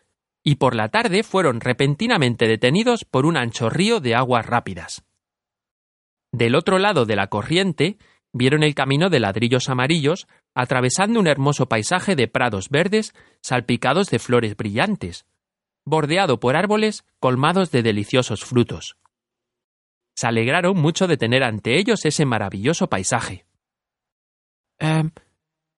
y 0.44 0.56
por 0.56 0.76
la 0.76 0.90
tarde 0.90 1.22
fueron 1.22 1.62
repentinamente 1.62 2.48
detenidos 2.48 3.06
por 3.06 3.28
un 3.28 3.38
ancho 3.38 3.70
río 3.70 4.00
de 4.00 4.16
aguas 4.16 4.46
rápidas. 4.46 5.04
Del 6.32 6.56
otro 6.56 6.80
lado 6.80 7.06
de 7.06 7.16
la 7.16 7.28
corriente 7.28 7.98
vieron 8.34 8.64
el 8.64 8.74
camino 8.74 9.10
de 9.12 9.20
ladrillos 9.20 9.70
amarillos 9.70 10.28
atravesando 10.56 11.20
un 11.20 11.28
hermoso 11.28 11.68
paisaje 11.68 12.16
de 12.16 12.28
prados 12.28 12.70
verdes 12.70 13.14
salpicados 13.42 14.10
de 14.10 14.18
flores 14.18 14.58
brillantes, 14.58 15.28
bordeado 15.86 16.40
por 16.40 16.56
árboles 16.56 17.06
colmados 17.20 17.70
de 17.70 17.84
deliciosos 17.84 18.44
frutos. 18.44 18.98
Se 20.16 20.26
alegraron 20.26 20.76
mucho 20.76 21.06
de 21.06 21.18
tener 21.18 21.44
ante 21.44 21.78
ellos 21.78 22.04
ese 22.04 22.26
maravilloso 22.26 22.90
paisaje. 22.90 23.46
Em, 24.80 25.12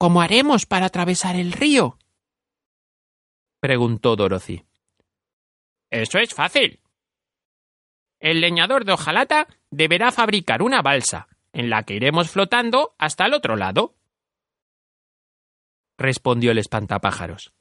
¿Cómo 0.02 0.24
haremos 0.24 0.66
para 0.66 0.88
atravesar 0.88 1.36
el 1.36 1.52
río? 1.52 2.00
preguntó 3.60 4.16
Dorothy. 4.16 4.66
Eso 5.92 6.18
es 6.18 6.34
fácil. 6.34 6.82
El 8.20 8.42
leñador 8.42 8.84
de 8.84 8.94
hojalata 8.94 9.46
deberá 9.70 10.12
fabricar 10.12 10.64
una 10.64 10.82
balsa, 10.82 11.28
en 11.54 11.70
la 11.70 11.84
que 11.84 11.94
iremos 11.94 12.32
flotando 12.32 12.96
hasta 12.98 13.28
el 13.28 13.36
otro 13.36 13.56
lado. 13.56 13.94
respondió 16.00 16.50
el 16.50 16.58
espantapájaros. 16.58 17.54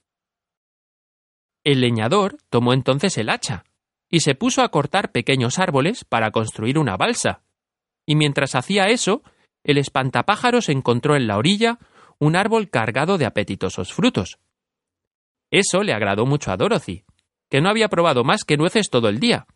El 1.62 1.82
leñador 1.82 2.38
tomó 2.48 2.72
entonces 2.72 3.18
el 3.18 3.28
hacha 3.28 3.64
y 4.08 4.20
se 4.20 4.34
puso 4.34 4.62
a 4.62 4.70
cortar 4.70 5.12
pequeños 5.12 5.58
árboles 5.58 6.06
para 6.06 6.30
construir 6.30 6.78
una 6.78 6.96
balsa. 6.96 7.42
Y 8.06 8.16
mientras 8.16 8.54
hacía 8.54 8.86
eso, 8.86 9.22
el 9.62 9.76
espantapájaros 9.76 10.70
encontró 10.70 11.16
en 11.16 11.26
la 11.26 11.36
orilla 11.36 11.78
un 12.20 12.36
árbol 12.36 12.68
cargado 12.68 13.16
de 13.16 13.24
apetitosos 13.24 13.94
frutos. 13.94 14.38
Eso 15.50 15.82
le 15.82 15.94
agradó 15.94 16.26
mucho 16.26 16.52
a 16.52 16.56
Dorothy, 16.56 17.04
que 17.48 17.62
no 17.62 17.70
había 17.70 17.88
probado 17.88 18.24
más 18.24 18.44
que 18.44 18.58
nueces 18.58 18.90
todo 18.90 19.08
el 19.08 19.18
día, 19.18 19.46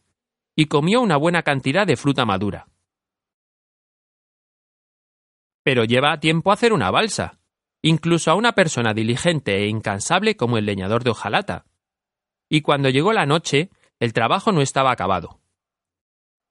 y 0.56 0.66
comió 0.66 1.02
una 1.02 1.18
buena 1.18 1.42
cantidad 1.42 1.86
de 1.86 1.96
fruta 1.96 2.24
madura. 2.24 2.66
Pero 5.62 5.84
lleva 5.84 6.18
tiempo 6.20 6.52
hacer 6.52 6.72
una 6.72 6.90
balsa, 6.90 7.38
incluso 7.82 8.30
a 8.30 8.34
una 8.34 8.52
persona 8.52 8.94
diligente 8.94 9.56
e 9.58 9.68
incansable 9.68 10.34
como 10.36 10.56
el 10.56 10.64
leñador 10.64 11.04
de 11.04 11.10
hojalata. 11.10 11.66
Y 12.48 12.62
cuando 12.62 12.88
llegó 12.88 13.12
la 13.12 13.26
noche, 13.26 13.68
el 14.00 14.14
trabajo 14.14 14.52
no 14.52 14.62
estaba 14.62 14.90
acabado. 14.90 15.40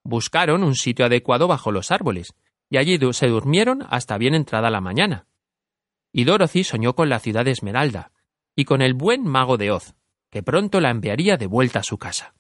Buscaron 0.04 0.64
un 0.64 0.76
sitio 0.76 1.06
adecuado 1.06 1.48
bajo 1.48 1.72
los 1.72 1.90
árboles, 1.90 2.36
y 2.70 2.78
allí 2.78 3.00
se 3.14 3.28
durmieron 3.28 3.84
hasta 3.90 4.20
bien 4.20 4.36
entrada 4.36 4.70
la 4.70 4.82
mañana 4.82 5.26
y 6.14 6.24
Dorothy 6.24 6.64
soñó 6.64 6.94
con 6.94 7.10
la 7.10 7.20
ciudad 7.20 7.44
de 7.44 7.52
Esmeralda 7.52 8.12
y 8.56 8.66
con 8.66 8.82
el 8.82 8.94
buen 8.94 9.26
mago 9.26 9.58
de 9.58 9.72
Oz, 9.72 9.96
que 10.30 10.44
pronto 10.44 10.80
la 10.80 10.92
enviaría 10.92 11.38
de 11.38 11.48
vuelta 11.48 11.80
a 11.80 11.84
su 11.84 11.98
casa. 11.98 12.36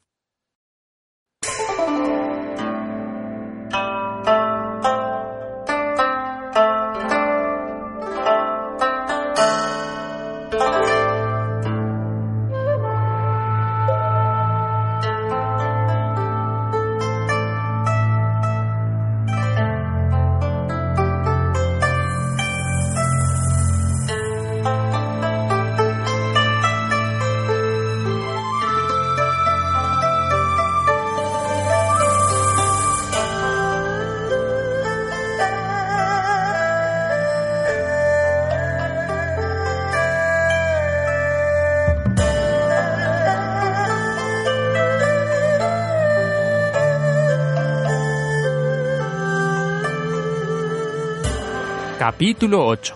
Capítulo 52.05 52.67
8. 52.67 52.95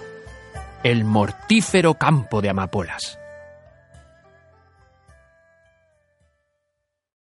El 0.83 1.05
mortífero 1.05 1.93
campo 1.93 2.41
de 2.41 2.49
amapolas. 2.49 3.17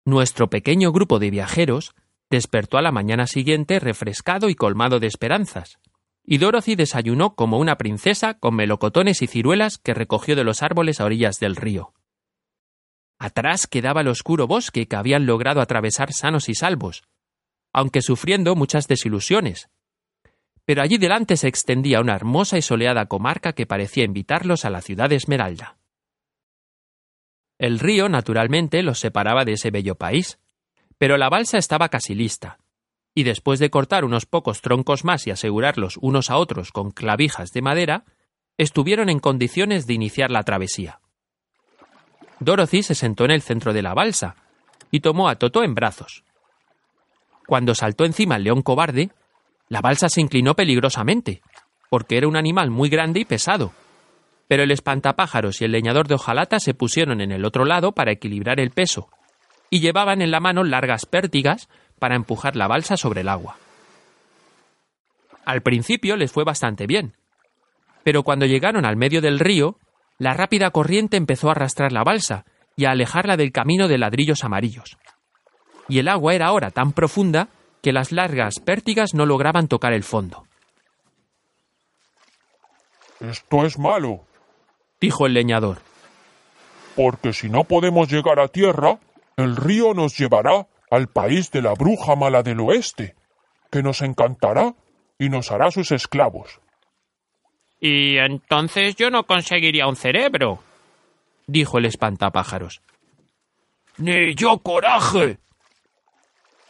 Nuestro 0.06 0.50
pequeño 0.50 0.94
grupo 0.94 1.20
de 1.20 1.30
viajeros 1.30 1.94
despertó 2.30 2.78
a 2.78 2.82
la 2.82 2.94
mañana 2.94 3.28
siguiente 3.28 3.82
refrescado 3.82 4.48
y 4.48 4.56
colmado 4.56 5.02
de 5.02 5.08
esperanzas, 5.08 5.78
y 6.24 6.38
Dorothy 6.38 6.76
desayunó 6.76 7.36
como 7.36 7.58
una 7.58 7.76
princesa 7.76 8.36
con 8.36 8.56
melocotones 8.56 9.22
y 9.22 9.28
ciruelas 9.28 9.78
que 9.78 9.94
recogió 9.94 10.38
de 10.38 10.46
los 10.46 10.64
árboles 10.64 11.02
a 11.02 11.04
orillas 11.04 11.38
del 11.42 11.58
río. 11.58 11.92
Atrás 13.20 13.68
quedaba 13.68 14.00
el 14.00 14.08
oscuro 14.08 14.48
bosque 14.48 14.88
que 14.88 14.96
habían 14.96 15.26
logrado 15.26 15.60
atravesar 15.60 16.14
sanos 16.14 16.48
y 16.48 16.56
salvos, 16.56 17.04
aunque 17.74 18.02
sufriendo 18.02 18.56
muchas 18.56 18.88
desilusiones, 18.88 19.70
pero 20.68 20.82
allí 20.82 20.98
delante 20.98 21.38
se 21.38 21.48
extendía 21.48 22.02
una 22.02 22.14
hermosa 22.14 22.58
y 22.58 22.62
soleada 22.62 23.06
comarca 23.06 23.54
que 23.54 23.66
parecía 23.66 24.04
invitarlos 24.04 24.66
a 24.66 24.70
la 24.70 24.82
ciudad 24.82 25.10
de 25.10 25.16
Esmeralda. 25.16 25.78
El 27.58 27.80
río, 27.80 28.10
naturalmente, 28.10 28.84
los 28.84 29.00
separaba 29.00 29.46
de 29.46 29.54
ese 29.54 29.72
bello 29.72 29.96
país, 29.96 30.40
pero 30.98 31.16
la 31.16 31.30
balsa 31.30 31.58
estaba 31.58 31.88
casi 31.88 32.16
lista, 32.16 32.60
y 33.16 33.24
después 33.24 33.60
de 33.60 33.70
cortar 33.70 34.04
unos 34.04 34.26
pocos 34.26 34.60
troncos 34.60 35.06
más 35.06 35.26
y 35.26 35.32
asegurarlos 35.32 35.96
unos 36.02 36.30
a 36.30 36.36
otros 36.36 36.74
con 36.74 36.92
clavijas 36.92 37.54
de 37.54 37.62
madera, 37.62 38.04
estuvieron 38.58 39.08
en 39.08 39.20
condiciones 39.20 39.88
de 39.88 39.94
iniciar 39.94 40.32
la 40.32 40.44
travesía. 40.44 41.00
Dorothy 42.42 42.84
se 42.84 42.94
sentó 42.94 43.24
en 43.24 43.32
el 43.32 43.42
centro 43.42 43.72
de 43.72 43.84
la 43.84 43.94
balsa 43.94 44.36
y 44.92 45.00
tomó 45.00 45.30
a 45.30 45.36
Totó 45.36 45.64
en 45.64 45.76
brazos. 45.76 46.26
Cuando 47.48 47.74
saltó 47.74 48.04
encima 48.04 48.36
el 48.36 48.44
león 48.44 48.64
cobarde, 48.64 49.12
la 49.70 49.82
balsa 49.82 50.10
se 50.10 50.22
inclinó 50.22 50.56
peligrosamente, 50.56 51.42
porque 51.90 52.18
era 52.18 52.28
un 52.28 52.38
animal 52.38 52.70
muy 52.70 52.90
grande 52.90 53.20
y 53.20 53.26
pesado. 53.26 53.74
Pero 54.48 54.64
el 54.64 54.72
espantapájaros 54.72 55.62
y 55.62 55.66
el 55.66 55.72
leñador 55.72 56.08
de 56.08 56.16
hojalata 56.16 56.60
se 56.60 56.74
pusieron 56.74 57.22
en 57.22 57.32
el 57.32 57.46
otro 57.46 57.66
lado 57.66 57.92
para 57.92 58.12
equilibrar 58.12 58.60
el 58.60 58.72
peso, 58.72 59.10
y 59.70 59.80
llevaban 59.80 60.22
en 60.22 60.32
la 60.32 60.40
mano 60.40 60.64
largas 60.64 61.06
pértigas 61.06 61.68
para 62.00 62.16
empujar 62.16 62.56
la 62.56 62.68
balsa 62.68 62.96
sobre 62.96 63.22
el 63.22 63.30
agua. 63.30 63.58
Al 65.46 65.62
principio 65.62 66.16
les 66.16 66.32
fue 66.32 66.44
bastante 66.44 66.88
bien, 66.88 67.14
pero 68.04 68.24
cuando 68.24 68.46
llegaron 68.46 68.86
al 68.86 68.96
medio 68.96 69.22
del 69.22 69.40
río, 69.40 69.78
la 70.18 70.34
rápida 70.34 70.72
corriente 70.72 71.18
empezó 71.18 71.50
a 71.50 71.52
arrastrar 71.52 71.92
la 71.92 72.04
balsa 72.04 72.46
y 72.76 72.86
a 72.86 72.92
alejarla 72.92 73.36
del 73.38 73.52
camino 73.52 73.88
de 73.88 73.98
ladrillos 73.98 74.44
amarillos. 74.44 74.98
Y 75.90 76.00
el 76.00 76.08
agua 76.08 76.34
era 76.34 76.48
ahora 76.48 76.72
tan 76.72 76.94
profunda 76.94 77.50
que 77.82 77.94
las 77.94 78.12
largas 78.12 78.60
pértigas 78.60 79.14
no 79.14 79.26
lograban 79.26 79.68
tocar 79.68 79.94
el 79.94 80.04
fondo. 80.04 80.46
Esto 83.20 83.66
es 83.66 83.80
malo, 83.80 84.26
dijo 85.02 85.26
el 85.26 85.34
leñador. 85.34 85.80
porque 86.96 87.32
si 87.32 87.48
no 87.48 87.64
podemos 87.64 88.10
llegar 88.12 88.40
a 88.40 88.48
tierra, 88.48 88.98
el 89.38 89.56
río 89.56 89.94
nos 89.94 90.18
llevará 90.18 90.66
al 90.90 91.08
país 91.08 91.52
de 91.52 91.62
la 91.62 91.74
bruja 91.74 92.16
mala 92.16 92.42
del 92.42 92.60
oeste, 92.60 93.14
que 93.72 93.84
nos 93.84 94.02
encantará 94.02 94.74
y 95.20 95.30
nos 95.30 95.52
hará 95.52 95.70
sus 95.70 95.92
esclavos. 95.92 96.60
Y 97.80 98.18
entonces 98.18 98.96
yo 98.96 99.12
no 99.12 99.26
conseguiría 99.28 99.86
un 99.88 99.96
cerebro. 99.96 100.64
dijo 101.46 101.78
el 101.78 101.86
espantapájaros. 101.86 102.82
Ni 103.98 104.34
yo 104.34 104.58
coraje. 104.58 105.38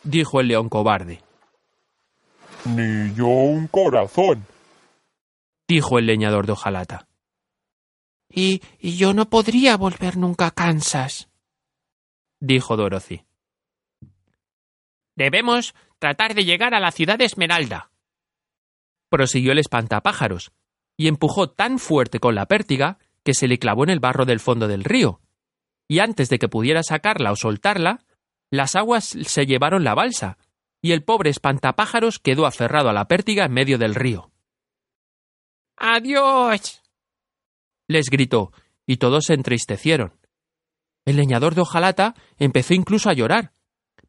Dijo 0.08 0.40
el 0.40 0.48
león 0.48 0.70
cobarde. 0.70 1.22
Ni 2.66 3.14
yo 3.14 3.28
un 3.28 3.68
corazón. 3.68 4.46
dijo 5.68 6.00
el 6.00 6.06
leñador 6.06 6.46
de 6.46 6.54
hojalata. 6.54 7.08
Y, 8.30 8.62
y 8.80 8.98
yo 8.98 9.14
no 9.14 9.30
podría 9.30 9.78
volver 9.78 10.18
nunca 10.18 10.48
a 10.48 10.52
Kansas. 10.52 11.30
dijo 12.40 12.76
Dorothy. 12.78 13.26
Debemos 15.16 15.76
tratar 16.00 16.36
de 16.36 16.46
llegar 16.46 16.74
a 16.74 16.80
la 16.80 16.92
ciudad 16.92 17.18
de 17.18 17.26
Esmeralda. 17.26 17.90
Prosiguió 19.10 19.52
el 19.52 19.60
espantapájaros, 19.60 20.52
y 20.96 21.08
empujó 21.08 21.50
tan 21.50 21.80
fuerte 21.80 22.20
con 22.20 22.36
la 22.36 22.46
pértiga 22.46 23.00
que 23.24 23.34
se 23.34 23.48
le 23.48 23.60
clavó 23.60 23.84
en 23.84 23.90
el 23.90 24.00
barro 24.00 24.26
del 24.26 24.40
fondo 24.40 24.68
del 24.68 24.84
río, 24.84 25.22
y 25.88 26.00
antes 26.00 26.30
de 26.30 26.38
que 26.38 26.50
pudiera 26.50 26.84
sacarla 26.84 27.32
o 27.32 27.36
soltarla, 27.36 28.06
las 28.50 28.76
aguas 28.76 29.06
se 29.06 29.46
llevaron 29.46 29.84
la 29.84 29.96
balsa, 29.96 30.38
y 30.82 30.92
el 30.92 31.04
pobre 31.04 31.30
espantapájaros 31.30 32.20
quedó 32.20 32.46
aferrado 32.46 32.90
a 32.90 32.94
la 32.94 33.08
pértiga 33.08 33.46
en 33.46 33.54
medio 33.54 33.78
del 33.78 33.96
río. 33.96 34.32
¡Adiós! 35.76 36.82
les 37.88 38.10
gritó, 38.10 38.52
y 38.86 38.98
todos 38.98 39.26
se 39.26 39.34
entristecieron. 39.34 40.14
El 41.06 41.18
leñador 41.18 41.56
de 41.56 41.62
hojalata 41.62 42.16
empezó 42.38 42.74
incluso 42.74 43.10
a 43.10 43.14
llorar, 43.14 43.54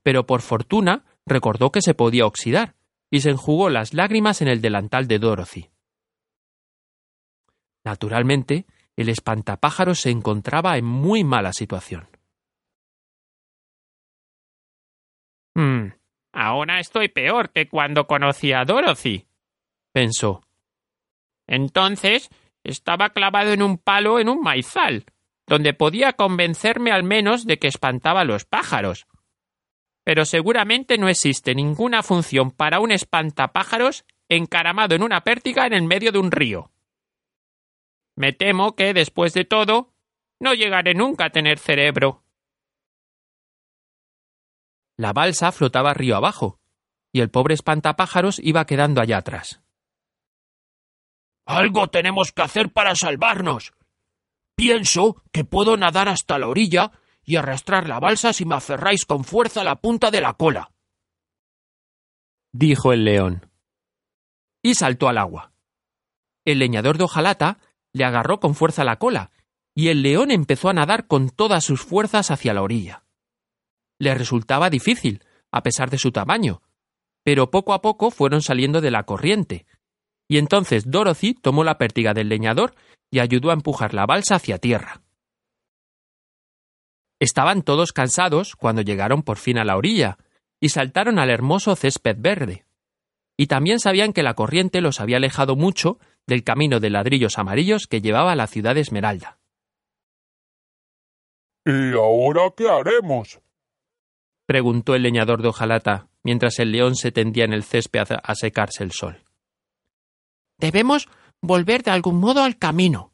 pero 0.02 0.26
por 0.26 0.42
fortuna 0.42 1.04
recordó 1.26 1.70
que 1.70 1.82
se 1.82 1.94
podía 1.94 2.26
oxidar, 2.26 2.74
y 3.10 3.20
se 3.20 3.30
enjugó 3.30 3.70
las 3.70 3.94
lágrimas 3.94 4.42
en 4.42 4.48
el 4.48 4.60
delantal 4.60 5.06
de 5.06 5.18
Dorothy. 5.18 5.70
Naturalmente, 7.84 8.66
el 8.96 9.08
espantapájaros 9.08 10.00
se 10.00 10.10
encontraba 10.10 10.76
en 10.76 10.84
muy 10.84 11.24
mala 11.24 11.52
situación. 11.52 12.08
Hmm, 15.58 15.88
ahora 16.30 16.78
estoy 16.78 17.08
peor 17.08 17.50
que 17.50 17.66
cuando 17.66 18.06
conocí 18.06 18.52
a 18.52 18.64
Dorothy. 18.64 19.26
Pensó. 19.92 20.44
Entonces 21.48 22.30
estaba 22.62 23.10
clavado 23.10 23.50
en 23.52 23.62
un 23.62 23.76
palo 23.76 24.20
en 24.20 24.28
un 24.28 24.40
maizal, 24.40 25.06
donde 25.48 25.74
podía 25.74 26.12
convencerme 26.12 26.92
al 26.92 27.02
menos 27.02 27.44
de 27.44 27.58
que 27.58 27.66
espantaba 27.66 28.20
a 28.20 28.24
los 28.24 28.44
pájaros. 28.44 29.08
Pero 30.04 30.26
seguramente 30.26 30.96
no 30.96 31.08
existe 31.08 31.56
ninguna 31.56 32.04
función 32.04 32.52
para 32.52 32.78
un 32.78 32.92
espantapájaros 32.92 34.04
encaramado 34.28 34.94
en 34.94 35.02
una 35.02 35.24
pértiga 35.24 35.66
en 35.66 35.72
el 35.72 35.82
medio 35.82 36.12
de 36.12 36.20
un 36.20 36.30
río. 36.30 36.70
Me 38.14 38.32
temo 38.32 38.76
que, 38.76 38.94
después 38.94 39.34
de 39.34 39.44
todo, 39.44 39.92
no 40.38 40.54
llegaré 40.54 40.94
nunca 40.94 41.24
a 41.24 41.30
tener 41.30 41.58
cerebro. 41.58 42.22
La 44.98 45.12
balsa 45.12 45.52
flotaba 45.52 45.94
río 45.94 46.16
abajo, 46.16 46.58
y 47.12 47.20
el 47.20 47.30
pobre 47.30 47.54
espantapájaros 47.54 48.40
iba 48.40 48.66
quedando 48.66 49.00
allá 49.00 49.18
atrás. 49.18 49.62
Algo 51.46 51.88
tenemos 51.88 52.32
que 52.32 52.42
hacer 52.42 52.72
para 52.72 52.94
salvarnos. 52.96 53.72
Pienso 54.56 55.22
que 55.32 55.44
puedo 55.44 55.76
nadar 55.76 56.08
hasta 56.08 56.38
la 56.38 56.48
orilla 56.48 56.90
y 57.22 57.36
arrastrar 57.36 57.88
la 57.88 58.00
balsa 58.00 58.32
si 58.32 58.44
me 58.44 58.56
aferráis 58.56 59.06
con 59.06 59.22
fuerza 59.22 59.60
a 59.60 59.64
la 59.64 59.76
punta 59.76 60.10
de 60.10 60.20
la 60.20 60.34
cola. 60.34 60.72
dijo 62.52 62.92
el 62.92 63.04
león. 63.04 63.48
Y 64.62 64.74
saltó 64.74 65.08
al 65.08 65.18
agua. 65.18 65.52
El 66.44 66.58
leñador 66.58 66.98
de 66.98 67.04
hojalata 67.04 67.58
le 67.92 68.04
agarró 68.04 68.40
con 68.40 68.56
fuerza 68.56 68.82
la 68.82 68.98
cola, 68.98 69.30
y 69.74 69.88
el 69.88 70.02
león 70.02 70.32
empezó 70.32 70.68
a 70.68 70.74
nadar 70.74 71.06
con 71.06 71.30
todas 71.30 71.64
sus 71.64 71.82
fuerzas 71.82 72.32
hacia 72.32 72.52
la 72.52 72.62
orilla. 72.62 73.04
Le 73.98 74.14
resultaba 74.14 74.70
difícil, 74.70 75.24
a 75.50 75.62
pesar 75.62 75.90
de 75.90 75.98
su 75.98 76.12
tamaño, 76.12 76.62
pero 77.24 77.50
poco 77.50 77.72
a 77.72 77.80
poco 77.80 78.10
fueron 78.10 78.42
saliendo 78.42 78.80
de 78.80 78.90
la 78.90 79.02
corriente, 79.02 79.66
y 80.28 80.38
entonces 80.38 80.90
Dorothy 80.90 81.34
tomó 81.34 81.64
la 81.64 81.78
pértiga 81.78 82.14
del 82.14 82.28
leñador 82.28 82.74
y 83.10 83.20
ayudó 83.20 83.50
a 83.50 83.54
empujar 83.54 83.94
la 83.94 84.06
balsa 84.06 84.36
hacia 84.36 84.58
tierra. 84.58 85.02
Estaban 87.20 87.62
todos 87.62 87.92
cansados 87.92 88.54
cuando 88.54 88.82
llegaron 88.82 89.22
por 89.22 89.38
fin 89.38 89.58
a 89.58 89.64
la 89.64 89.76
orilla, 89.76 90.18
y 90.60 90.68
saltaron 90.68 91.18
al 91.18 91.30
hermoso 91.30 91.74
césped 91.76 92.16
verde. 92.18 92.64
Y 93.36 93.46
también 93.46 93.78
sabían 93.78 94.12
que 94.12 94.22
la 94.22 94.34
corriente 94.34 94.80
los 94.80 95.00
había 95.00 95.16
alejado 95.16 95.56
mucho 95.56 95.98
del 96.26 96.44
camino 96.44 96.80
de 96.80 96.90
ladrillos 96.90 97.38
amarillos 97.38 97.86
que 97.86 98.00
llevaba 98.00 98.32
a 98.32 98.36
la 98.36 98.46
ciudad 98.46 98.74
de 98.74 98.82
Esmeralda. 98.82 99.38
¿Y 101.64 101.92
ahora 101.92 102.52
qué 102.56 102.68
haremos? 102.68 103.40
Preguntó 104.48 104.94
el 104.94 105.02
leñador 105.02 105.42
de 105.42 105.48
hojalata, 105.48 106.08
mientras 106.22 106.58
el 106.58 106.72
león 106.72 106.96
se 106.96 107.12
tendía 107.12 107.44
en 107.44 107.52
el 107.52 107.64
césped 107.64 108.12
a, 108.12 108.14
a 108.14 108.34
secarse 108.34 108.82
el 108.82 108.92
sol. 108.92 109.22
Debemos 110.56 111.06
volver 111.42 111.82
de 111.82 111.90
algún 111.90 112.18
modo 112.18 112.42
al 112.42 112.56
camino. 112.56 113.12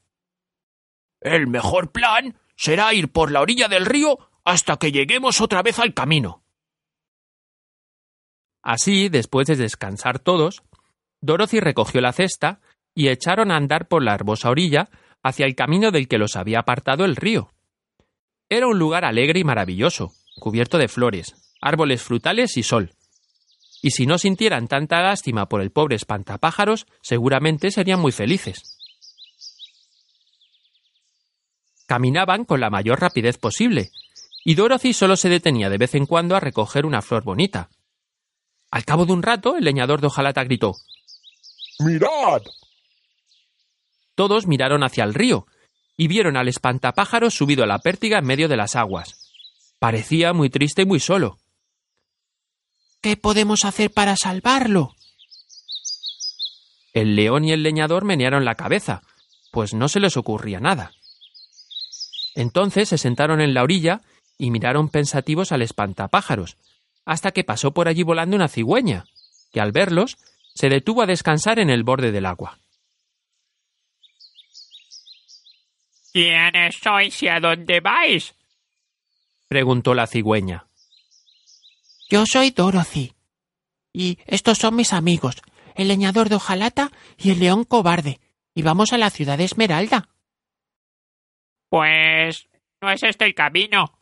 El 1.21 1.49
mejor 1.49 1.91
plan 1.91 2.39
será 2.55 2.95
ir 2.95 3.11
por 3.11 3.33
la 3.33 3.41
orilla 3.41 3.67
del 3.67 3.85
río 3.85 4.31
hasta 4.45 4.77
que 4.77 4.93
lleguemos 4.93 5.41
otra 5.41 5.63
vez 5.63 5.81
al 5.81 5.93
camino. 5.93 6.45
Así, 8.63 9.09
después 9.09 9.49
de 9.49 9.57
descansar 9.57 10.21
todos, 10.21 10.63
Dorothy 11.21 11.59
recogió 11.59 12.01
la 12.01 12.13
cesta 12.13 12.61
y 12.95 13.09
echaron 13.09 13.51
a 13.51 13.57
andar 13.57 13.89
por 13.89 14.05
la 14.05 14.15
hermosa 14.15 14.51
orilla 14.51 14.89
hacia 15.25 15.47
el 15.47 15.57
camino 15.57 15.91
del 15.91 16.07
que 16.07 16.19
los 16.19 16.37
había 16.37 16.61
apartado 16.61 17.05
el 17.05 17.17
río. 17.17 17.51
Era 18.49 18.69
un 18.69 18.79
lugar 18.79 19.05
alegre 19.05 19.41
y 19.41 19.45
maravilloso, 19.45 20.13
cubierto 20.39 20.79
de 20.79 20.89
flores, 20.89 21.35
árboles 21.61 22.03
frutales 22.03 22.57
y 22.57 22.63
sol. 22.63 22.95
Y 23.83 23.91
si 23.91 24.07
no 24.07 24.19
sintieran 24.19 24.69
tanta 24.69 25.03
lástima 25.03 25.49
por 25.49 25.61
el 25.61 25.71
pobre 25.71 25.97
espantapájaros, 25.97 26.87
seguramente 27.03 27.71
serían 27.71 28.01
muy 28.01 28.13
felices. 28.13 28.79
Caminaban 31.87 32.45
con 32.45 32.61
la 32.61 32.71
mayor 32.71 33.01
rapidez 33.01 33.37
posible, 33.37 33.91
y 34.45 34.55
Dorothy 34.55 34.93
solo 34.93 35.17
se 35.17 35.29
detenía 35.29 35.69
de 35.69 35.79
vez 35.79 35.95
en 35.95 36.07
cuando 36.07 36.35
a 36.35 36.41
recoger 36.41 36.87
una 36.87 37.03
flor 37.03 37.25
bonita. 37.25 37.69
Al 38.71 38.85
cabo 38.85 39.07
de 39.07 39.13
un 39.13 39.23
rato, 39.23 39.57
el 39.57 39.65
leñador 39.65 40.01
de 40.01 40.07
hojalata 40.07 40.45
gritó 40.45 40.75
¡Mirad! 41.79 42.43
Todos 44.15 44.47
miraron 44.47 44.83
hacia 44.83 45.05
el 45.05 45.15
río 45.15 45.47
y 45.97 46.09
vieron 46.09 46.37
al 46.37 46.49
espantapájaros 46.49 47.35
subido 47.35 47.65
a 47.65 47.67
la 47.67 47.79
pértiga 47.79 48.19
en 48.19 48.27
medio 48.27 48.49
de 48.49 48.57
las 48.57 48.77
aguas. 48.77 49.24
Parecía 49.85 50.33
muy 50.33 50.49
triste 50.49 50.81
y 50.81 50.87
muy 50.87 50.99
solo. 50.99 51.37
¿Qué 53.03 53.19
podemos 53.19 53.67
hacer 53.67 53.91
para 53.91 54.17
salvarlo? 54.17 54.95
El 56.95 57.17
león 57.17 57.45
y 57.45 57.53
el 57.53 57.63
leñador 57.63 58.07
menearon 58.07 58.47
la 58.47 58.55
cabeza, 58.55 59.03
pues 59.53 59.75
no 59.75 59.91
se 59.91 60.01
les 60.01 60.17
ocurría 60.17 60.59
nada. 60.59 60.93
Entonces 62.35 62.89
se 62.89 62.97
sentaron 62.97 63.43
en 63.43 63.53
la 63.53 63.63
orilla 63.63 64.01
y 64.39 64.51
miraron 64.51 64.89
pensativos 64.89 65.53
al 65.53 65.61
espantapájaros, 65.61 66.57
hasta 67.05 67.33
que 67.33 67.45
pasó 67.45 67.73
por 67.73 67.87
allí 67.87 68.05
volando 68.05 68.37
una 68.37 68.49
cigüeña, 68.49 69.05
que 69.53 69.61
al 69.61 69.73
verlos 69.73 70.17
se 70.55 70.71
detuvo 70.71 71.03
a 71.03 71.07
descansar 71.07 71.59
en 71.59 71.69
el 71.69 71.83
borde 71.83 72.11
del 72.11 72.25
agua. 72.25 72.59
¿Quiénes 76.11 76.77
sois 76.83 77.23
y 77.23 77.29
a 77.29 77.39
dónde 77.39 77.81
vais? 77.81 78.35
Preguntó 79.49 79.95
la 79.95 80.07
cigüeña. 80.07 80.67
Yo 82.09 82.25
soy 82.27 82.51
Dorothy. 82.51 83.15
Y 83.93 84.19
estos 84.27 84.59
son 84.59 84.75
mis 84.75 84.93
amigos, 84.93 85.43
el 85.75 85.89
leñador 85.89 86.29
de 86.29 86.35
hojalata 86.35 86.91
y 87.17 87.31
el 87.31 87.41
león 87.41 87.65
cobarde. 87.65 88.21
Y 88.55 88.63
vamos 88.63 88.93
a 88.93 88.99
la 88.99 89.11
ciudad 89.11 89.39
de 89.39 89.45
Esmeralda. 89.45 90.09
Pues 91.69 92.49
no 92.81 92.91
es 92.91 93.03
este 93.03 93.25
el 93.25 93.35
camino. 93.35 93.99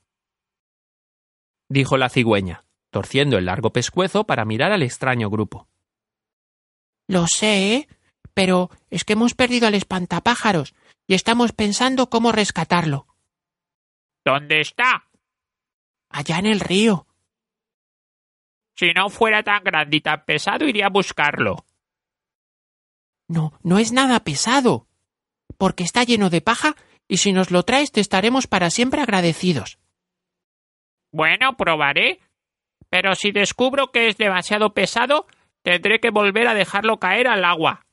dijo 1.68 1.96
la 1.96 2.08
cigüeña, 2.10 2.64
torciendo 2.90 3.38
el 3.38 3.46
largo 3.46 3.72
pescuezo 3.72 4.24
para 4.24 4.44
mirar 4.44 4.72
al 4.72 4.82
extraño 4.82 5.30
grupo. 5.30 5.68
Lo 7.08 7.26
sé, 7.26 7.74
¿eh? 7.74 7.88
pero 8.34 8.70
es 8.90 9.04
que 9.04 9.14
hemos 9.14 9.34
perdido 9.34 9.66
al 9.66 9.74
espantapájaros 9.74 10.74
y 11.06 11.14
estamos 11.14 11.52
pensando 11.52 12.08
cómo 12.10 12.32
rescatarlo. 12.32 13.06
¿Dónde 14.24 14.60
está? 14.60 15.08
Allá 16.12 16.38
en 16.38 16.46
el 16.46 16.60
río. 16.60 17.06
Si 18.76 18.92
no 18.92 19.08
fuera 19.10 19.42
tan 19.42 19.64
grande 19.64 19.96
y 19.96 20.00
tan 20.00 20.24
pesado, 20.24 20.66
iría 20.66 20.86
a 20.86 20.90
buscarlo. 20.90 21.64
No, 23.28 23.52
no 23.62 23.78
es 23.78 23.92
nada 23.92 24.20
pesado, 24.20 24.86
porque 25.58 25.84
está 25.84 26.04
lleno 26.04 26.30
de 26.30 26.40
paja 26.40 26.76
y 27.08 27.18
si 27.18 27.32
nos 27.32 27.50
lo 27.50 27.62
traes 27.62 27.92
te 27.92 28.00
estaremos 28.00 28.46
para 28.46 28.70
siempre 28.70 29.00
agradecidos. 29.00 29.78
Bueno, 31.12 31.56
probaré. 31.56 32.20
Pero 32.88 33.14
si 33.14 33.32
descubro 33.32 33.90
que 33.90 34.08
es 34.08 34.18
demasiado 34.18 34.74
pesado, 34.74 35.26
tendré 35.62 35.98
que 35.98 36.10
volver 36.10 36.46
a 36.46 36.54
dejarlo 36.54 36.98
caer 36.98 37.26
al 37.26 37.44
agua. 37.44 37.86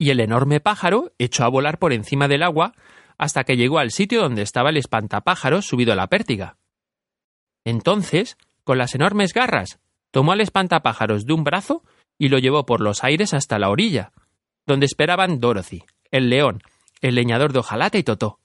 Y 0.00 0.10
el 0.10 0.20
enorme 0.20 0.60
pájaro 0.60 1.12
echó 1.18 1.44
a 1.44 1.48
volar 1.48 1.78
por 1.78 1.92
encima 1.92 2.26
del 2.26 2.42
agua 2.42 2.72
hasta 3.18 3.44
que 3.44 3.56
llegó 3.56 3.78
al 3.78 3.90
sitio 3.90 4.22
donde 4.22 4.42
estaba 4.42 4.70
el 4.70 4.76
espantapájaro 4.76 5.60
subido 5.60 5.92
a 5.92 5.96
la 5.96 6.06
pértiga. 6.06 6.56
Entonces, 7.64 8.38
con 8.64 8.78
las 8.78 8.94
enormes 8.94 9.34
garras, 9.34 9.80
tomó 10.10 10.32
al 10.32 10.40
espantapájaros 10.40 11.26
de 11.26 11.32
un 11.32 11.44
brazo 11.44 11.82
y 12.16 12.28
lo 12.28 12.38
llevó 12.38 12.64
por 12.64 12.80
los 12.80 13.04
aires 13.04 13.34
hasta 13.34 13.58
la 13.58 13.70
orilla, 13.70 14.12
donde 14.66 14.86
esperaban 14.86 15.40
Dorothy, 15.40 15.84
el 16.10 16.30
león, 16.30 16.62
el 17.00 17.16
leñador 17.16 17.52
de 17.52 17.58
hojalata 17.58 17.98
y 17.98 18.02
Totó. 18.02 18.40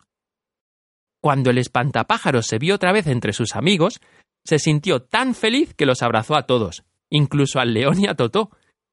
Cuando 1.22 1.52
el 1.52 1.58
espantapájaros 1.58 2.48
se 2.48 2.58
vio 2.58 2.76
otra 2.76 2.92
vez 2.92 3.08
entre 3.08 3.32
sus 3.32 3.56
amigos, 3.56 4.02
se 4.44 4.60
sintió 4.60 5.04
tan 5.04 5.36
feliz 5.36 5.74
que 5.74 5.86
los 5.86 6.02
abrazó 6.02 6.36
a 6.36 6.46
todos, 6.46 6.84
incluso 7.10 7.60
al 7.60 7.74
león 7.74 8.00
y 8.00 8.08
a 8.08 8.16
Totó, 8.16 8.50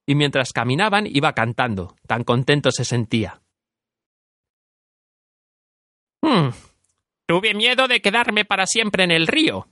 y 0.06 0.14
mientras 0.14 0.52
caminaban 0.52 1.06
iba 1.06 1.32
cantando, 1.32 1.96
tan 2.06 2.24
contento 2.24 2.70
se 2.70 2.84
sentía. 2.84 3.42
Hmm. 6.40 6.52
Tuve 7.26 7.54
miedo 7.54 7.86
de 7.86 8.00
quedarme 8.00 8.44
para 8.44 8.66
siempre 8.66 9.04
en 9.04 9.10
el 9.10 9.26
río, 9.26 9.68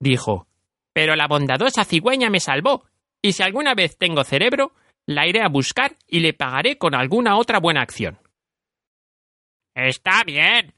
dijo. 0.00 0.46
Pero 0.92 1.14
la 1.14 1.28
bondadosa 1.28 1.84
cigüeña 1.84 2.30
me 2.30 2.40
salvó, 2.40 2.84
y 3.22 3.32
si 3.32 3.42
alguna 3.42 3.74
vez 3.74 3.96
tengo 3.98 4.24
cerebro, 4.24 4.72
la 5.06 5.26
iré 5.26 5.42
a 5.42 5.48
buscar 5.48 5.96
y 6.06 6.20
le 6.20 6.32
pagaré 6.32 6.76
con 6.76 6.94
alguna 6.94 7.36
otra 7.36 7.60
buena 7.60 7.82
acción. 7.82 8.18
Está 9.74 10.24
bien, 10.24 10.74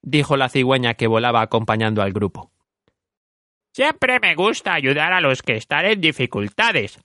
dijo 0.00 0.36
la 0.36 0.48
cigüeña 0.48 0.94
que 0.94 1.06
volaba 1.06 1.42
acompañando 1.42 2.00
al 2.00 2.12
grupo. 2.12 2.50
Siempre 3.74 4.20
me 4.20 4.34
gusta 4.34 4.72
ayudar 4.72 5.12
a 5.12 5.20
los 5.20 5.42
que 5.42 5.56
están 5.56 5.84
en 5.84 6.00
dificultades. 6.00 6.98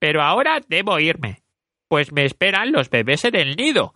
Pero 0.00 0.22
ahora 0.22 0.60
debo 0.66 0.98
irme, 0.98 1.42
pues 1.88 2.12
me 2.12 2.24
esperan 2.24 2.72
los 2.72 2.90
bebés 2.90 3.24
en 3.24 3.36
el 3.36 3.56
nido. 3.56 3.94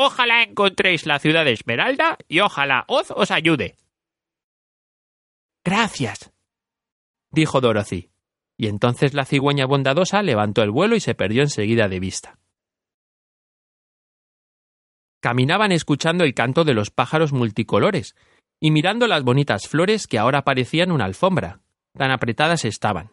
Ojalá 0.00 0.44
encontréis 0.44 1.06
la 1.06 1.18
ciudad 1.18 1.44
de 1.44 1.52
Esmeralda 1.52 2.18
y 2.28 2.38
ojalá 2.38 2.84
Oz 2.86 3.10
os 3.10 3.32
ayude. 3.32 3.76
Gracias, 5.64 6.32
dijo 7.32 7.60
Dorothy. 7.60 8.08
Y 8.56 8.68
entonces 8.68 9.12
la 9.12 9.24
cigüeña 9.24 9.66
bondadosa 9.66 10.22
levantó 10.22 10.62
el 10.62 10.70
vuelo 10.70 10.94
y 10.94 11.00
se 11.00 11.16
perdió 11.16 11.42
enseguida 11.42 11.88
de 11.88 11.98
vista. 11.98 12.38
Caminaban 15.20 15.72
escuchando 15.72 16.22
el 16.22 16.32
canto 16.32 16.62
de 16.62 16.74
los 16.74 16.90
pájaros 16.90 17.32
multicolores 17.32 18.14
y 18.60 18.70
mirando 18.70 19.08
las 19.08 19.24
bonitas 19.24 19.66
flores 19.66 20.06
que 20.06 20.18
ahora 20.18 20.42
parecían 20.42 20.92
una 20.92 21.06
alfombra, 21.06 21.60
tan 21.96 22.12
apretadas 22.12 22.64
estaban. 22.64 23.10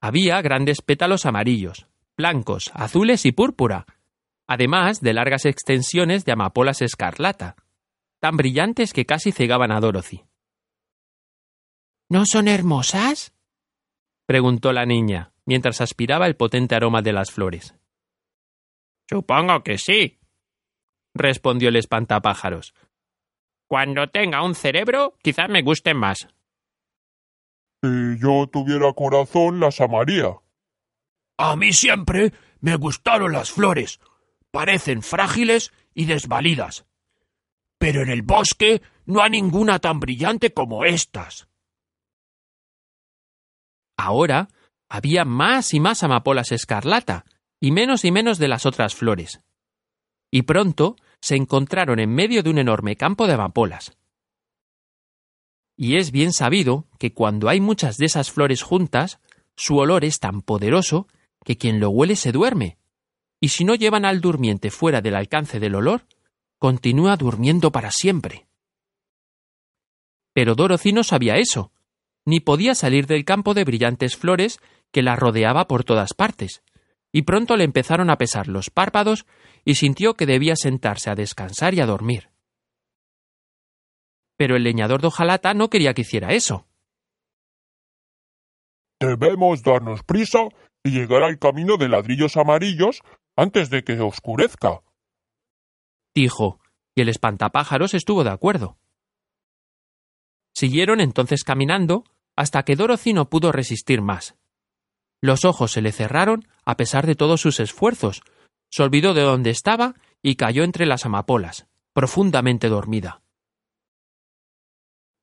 Había 0.00 0.42
grandes 0.42 0.82
pétalos 0.82 1.26
amarillos, 1.26 1.86
blancos, 2.16 2.72
azules 2.74 3.24
y 3.24 3.30
púrpura, 3.30 3.86
además 4.50 5.00
de 5.00 5.12
largas 5.14 5.44
extensiones 5.44 6.24
de 6.24 6.32
amapolas 6.32 6.82
escarlata, 6.82 7.54
tan 8.18 8.36
brillantes 8.36 8.92
que 8.92 9.06
casi 9.06 9.30
cegaban 9.30 9.70
a 9.70 9.78
Dorothy. 9.78 10.24
¿No 12.08 12.24
son 12.26 12.48
hermosas? 12.48 13.32
preguntó 14.26 14.72
la 14.72 14.86
niña, 14.86 15.32
mientras 15.46 15.80
aspiraba 15.80 16.26
el 16.26 16.34
potente 16.34 16.74
aroma 16.74 17.00
de 17.00 17.12
las 17.12 17.30
flores. 17.30 17.76
Supongo 19.08 19.62
que 19.62 19.78
sí, 19.78 20.18
respondió 21.14 21.68
el 21.68 21.76
espantapájaros. 21.76 22.74
Cuando 23.68 24.08
tenga 24.08 24.42
un 24.42 24.56
cerebro, 24.56 25.16
quizás 25.22 25.48
me 25.48 25.62
gusten 25.62 25.96
más. 25.96 26.26
Si 27.84 28.18
yo 28.18 28.48
tuviera 28.48 28.92
corazón, 28.94 29.60
las 29.60 29.80
amaría. 29.80 30.40
A 31.38 31.54
mí 31.54 31.72
siempre 31.72 32.32
me 32.60 32.74
gustaron 32.74 33.30
las 33.30 33.52
flores. 33.52 34.00
Parecen 34.50 35.02
frágiles 35.02 35.72
y 35.94 36.06
desvalidas. 36.06 36.86
Pero 37.78 38.02
en 38.02 38.10
el 38.10 38.22
bosque 38.22 38.82
no 39.06 39.22
hay 39.22 39.30
ninguna 39.30 39.78
tan 39.78 40.00
brillante 40.00 40.52
como 40.52 40.84
estas. 40.84 41.48
Ahora 43.96 44.48
había 44.88 45.24
más 45.24 45.72
y 45.72 45.80
más 45.80 46.02
amapolas 46.02 46.52
escarlata, 46.52 47.24
y 47.60 47.70
menos 47.70 48.04
y 48.04 48.10
menos 48.10 48.38
de 48.38 48.48
las 48.48 48.66
otras 48.66 48.94
flores. 48.94 49.40
Y 50.30 50.42
pronto 50.42 50.96
se 51.20 51.36
encontraron 51.36 52.00
en 52.00 52.12
medio 52.14 52.42
de 52.42 52.50
un 52.50 52.58
enorme 52.58 52.96
campo 52.96 53.26
de 53.26 53.34
amapolas. 53.34 53.96
Y 55.76 55.96
es 55.96 56.10
bien 56.10 56.32
sabido 56.32 56.88
que 56.98 57.14
cuando 57.14 57.48
hay 57.48 57.60
muchas 57.60 57.96
de 57.98 58.06
esas 58.06 58.30
flores 58.30 58.62
juntas, 58.62 59.20
su 59.54 59.76
olor 59.78 60.04
es 60.04 60.18
tan 60.18 60.42
poderoso 60.42 61.06
que 61.44 61.56
quien 61.56 61.80
lo 61.80 61.90
huele 61.90 62.16
se 62.16 62.32
duerme, 62.32 62.78
y 63.40 63.48
si 63.48 63.64
no 63.64 63.74
llevan 63.74 64.04
al 64.04 64.20
durmiente 64.20 64.70
fuera 64.70 65.00
del 65.00 65.16
alcance 65.16 65.58
del 65.58 65.74
olor, 65.74 66.06
continúa 66.58 67.16
durmiendo 67.16 67.72
para 67.72 67.90
siempre. 67.90 68.46
Pero 70.34 70.54
Dorothy 70.54 70.92
no 70.92 71.02
sabía 71.02 71.36
eso, 71.36 71.72
ni 72.26 72.40
podía 72.40 72.74
salir 72.74 73.06
del 73.06 73.24
campo 73.24 73.54
de 73.54 73.64
brillantes 73.64 74.16
flores 74.16 74.60
que 74.92 75.02
la 75.02 75.16
rodeaba 75.16 75.66
por 75.66 75.84
todas 75.84 76.12
partes, 76.12 76.62
y 77.12 77.22
pronto 77.22 77.56
le 77.56 77.64
empezaron 77.64 78.10
a 78.10 78.18
pesar 78.18 78.46
los 78.46 78.70
párpados 78.70 79.26
y 79.64 79.76
sintió 79.76 80.14
que 80.14 80.26
debía 80.26 80.54
sentarse 80.54 81.10
a 81.10 81.14
descansar 81.14 81.74
y 81.74 81.80
a 81.80 81.86
dormir. 81.86 82.30
Pero 84.36 84.56
el 84.56 84.62
leñador 84.62 85.00
de 85.00 85.08
hojalata 85.08 85.54
no 85.54 85.68
quería 85.70 85.94
que 85.94 86.02
hiciera 86.02 86.32
eso. 86.32 86.66
Debemos 89.00 89.62
darnos 89.62 90.02
prisa 90.02 90.40
y 90.84 90.90
llegar 90.90 91.22
al 91.22 91.38
camino 91.38 91.76
de 91.76 91.88
ladrillos 91.88 92.36
amarillos 92.36 93.00
antes 93.40 93.70
de 93.70 93.82
que 93.82 93.98
oscurezca, 94.00 94.82
dijo, 96.14 96.60
y 96.94 97.00
el 97.00 97.08
espantapájaros 97.08 97.94
estuvo 97.94 98.22
de 98.22 98.30
acuerdo. 98.30 98.76
Siguieron 100.54 101.00
entonces 101.00 101.42
caminando 101.42 102.04
hasta 102.36 102.64
que 102.64 102.76
Dorothy 102.76 103.14
no 103.14 103.30
pudo 103.30 103.50
resistir 103.50 104.02
más. 104.02 104.36
Los 105.22 105.46
ojos 105.46 105.72
se 105.72 105.80
le 105.80 105.90
cerraron 105.90 106.48
a 106.66 106.76
pesar 106.76 107.06
de 107.06 107.14
todos 107.14 107.40
sus 107.40 107.60
esfuerzos, 107.60 108.22
se 108.70 108.82
olvidó 108.82 109.14
de 109.14 109.22
dónde 109.22 109.48
estaba 109.48 109.94
y 110.22 110.36
cayó 110.36 110.62
entre 110.62 110.84
las 110.84 111.06
amapolas, 111.06 111.66
profundamente 111.94 112.68
dormida. 112.68 113.22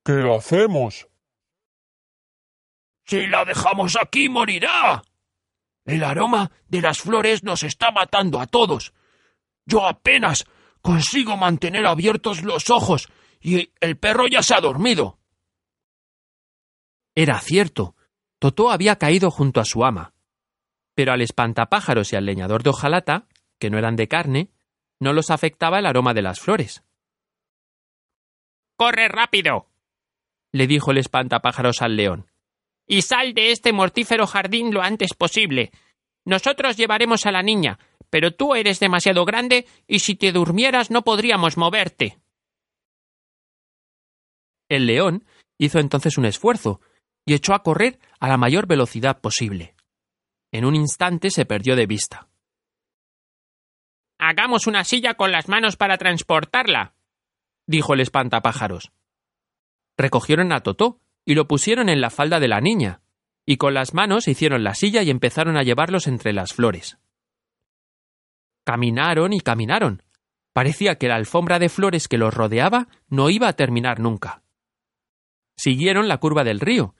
¿Qué 0.03 0.23
hacemos? 0.35 1.07
Si 3.05 3.27
la 3.27 3.45
dejamos 3.45 3.95
aquí 4.01 4.27
morirá. 4.27 5.03
El 5.87 6.03
aroma 6.03 6.51
de 6.67 6.81
las 6.81 6.99
flores 6.99 7.43
nos 7.43 7.63
está 7.63 7.91
matando 7.91 8.41
a 8.41 8.45
todos. 8.45 8.93
Yo 9.65 9.87
apenas 9.87 10.45
consigo 10.81 11.37
mantener 11.37 11.87
abiertos 11.87 12.43
los 12.43 12.69
ojos 12.69 13.07
y 13.39 13.71
el 13.79 13.97
perro 13.97 14.27
ya 14.27 14.43
se 14.43 14.53
ha 14.53 14.59
dormido. 14.59 15.17
Era 17.15 17.39
cierto. 17.39 17.95
Totó 18.37 18.69
había 18.69 18.97
caído 18.97 19.31
junto 19.31 19.61
a 19.61 19.65
su 19.65 19.85
ama. 19.85 20.13
Pero 20.93 21.13
al 21.13 21.21
espantapájaros 21.21 22.11
y 22.11 22.17
al 22.17 22.25
leñador 22.25 22.63
de 22.63 22.69
hojalata, 22.69 23.27
que 23.57 23.69
no 23.69 23.77
eran 23.77 23.95
de 23.95 24.09
carne, 24.09 24.51
no 24.99 25.13
los 25.13 25.31
afectaba 25.31 25.79
el 25.79 25.85
aroma 25.85 26.13
de 26.13 26.21
las 26.21 26.41
flores. 26.41 26.83
¡Corre 28.75 29.07
rápido! 29.07 29.69
le 30.51 30.67
dijo 30.67 30.91
el 30.91 30.97
espantapájaros 30.97 31.81
al 31.81 31.95
león. 31.95 32.29
Y 32.87 33.01
sal 33.01 33.33
de 33.33 33.51
este 33.51 33.73
mortífero 33.73 34.25
jardín 34.25 34.73
lo 34.73 34.81
antes 34.81 35.13
posible. 35.13 35.71
Nosotros 36.25 36.77
llevaremos 36.77 37.25
a 37.25 37.31
la 37.31 37.43
niña, 37.43 37.79
pero 38.09 38.31
tú 38.31 38.55
eres 38.55 38.79
demasiado 38.79 39.25
grande 39.25 39.67
y 39.87 39.99
si 39.99 40.15
te 40.15 40.31
durmieras 40.31 40.89
no 40.89 41.03
podríamos 41.03 41.57
moverte. 41.57 42.17
El 44.69 44.85
león 44.85 45.25
hizo 45.57 45.79
entonces 45.79 46.17
un 46.17 46.25
esfuerzo 46.25 46.81
y 47.25 47.33
echó 47.33 47.53
a 47.53 47.63
correr 47.63 47.99
a 48.19 48.27
la 48.27 48.37
mayor 48.37 48.67
velocidad 48.67 49.19
posible. 49.19 49.75
En 50.51 50.65
un 50.65 50.75
instante 50.75 51.29
se 51.29 51.45
perdió 51.45 51.75
de 51.75 51.85
vista. 51.85 52.29
Hagamos 54.17 54.65
una 54.65 54.83
silla 54.83 55.15
con 55.15 55.31
las 55.31 55.47
manos 55.47 55.75
para 55.75 55.97
transportarla, 55.97 56.93
dijo 57.67 57.93
el 57.93 57.99
espantapájaros. 57.99 58.91
Recogieron 59.97 60.51
a 60.53 60.61
Totó 60.61 60.99
y 61.27 61.35
lo 61.35 61.45
pusieron 61.45 61.89
en 61.89 61.99
la 61.99 62.09
falda 62.09 62.39
de 62.39 62.47
la 62.47 62.61
niña, 62.61 63.01
y 63.45 63.57
con 63.57 63.73
las 63.73 63.93
manos 63.93 64.29
hicieron 64.29 64.63
la 64.63 64.73
silla 64.75 65.03
y 65.03 65.09
empezaron 65.09 65.57
a 65.57 65.63
llevarlos 65.63 66.07
entre 66.07 66.31
las 66.31 66.53
flores. 66.53 66.99
Caminaron 68.63 69.33
y 69.33 69.41
caminaron. 69.41 70.03
Parecía 70.53 70.95
que 70.95 71.09
la 71.09 71.15
alfombra 71.15 71.59
de 71.59 71.67
flores 71.67 72.07
que 72.07 72.17
los 72.17 72.33
rodeaba 72.33 72.87
no 73.09 73.29
iba 73.29 73.49
a 73.49 73.57
terminar 73.57 73.99
nunca. 73.99 74.41
Siguieron 75.57 76.07
la 76.07 76.17
curva 76.19 76.45
del 76.45 76.61
río, 76.61 76.95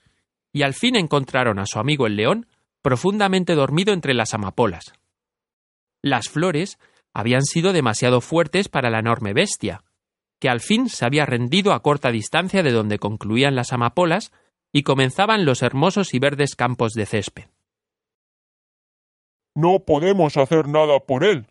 y 0.52 0.60
al 0.60 0.74
fin 0.74 0.96
encontraron 0.96 1.58
a 1.58 1.64
su 1.64 1.78
amigo 1.78 2.06
el 2.06 2.16
león 2.16 2.48
profundamente 2.82 3.54
dormido 3.54 3.94
entre 3.94 4.12
las 4.12 4.34
amapolas. 4.34 4.92
Las 6.02 6.28
flores 6.28 6.78
habían 7.14 7.44
sido 7.44 7.72
demasiado 7.72 8.20
fuertes 8.20 8.68
para 8.68 8.90
la 8.90 8.98
enorme 8.98 9.32
bestia, 9.32 9.84
que 10.40 10.48
al 10.48 10.60
fin 10.60 10.88
se 10.88 11.04
había 11.04 11.26
rendido 11.26 11.72
a 11.72 11.82
corta 11.82 12.10
distancia 12.10 12.62
de 12.62 12.72
donde 12.72 12.98
concluían 12.98 13.54
las 13.54 13.72
amapolas 13.72 14.32
y 14.72 14.82
comenzaban 14.82 15.44
los 15.44 15.62
hermosos 15.62 16.14
y 16.14 16.18
verdes 16.18 16.54
campos 16.54 16.92
de 16.92 17.06
césped. 17.06 17.46
No 19.54 19.80
podemos 19.84 20.36
hacer 20.36 20.68
nada 20.68 21.00
por 21.00 21.24
él, 21.24 21.46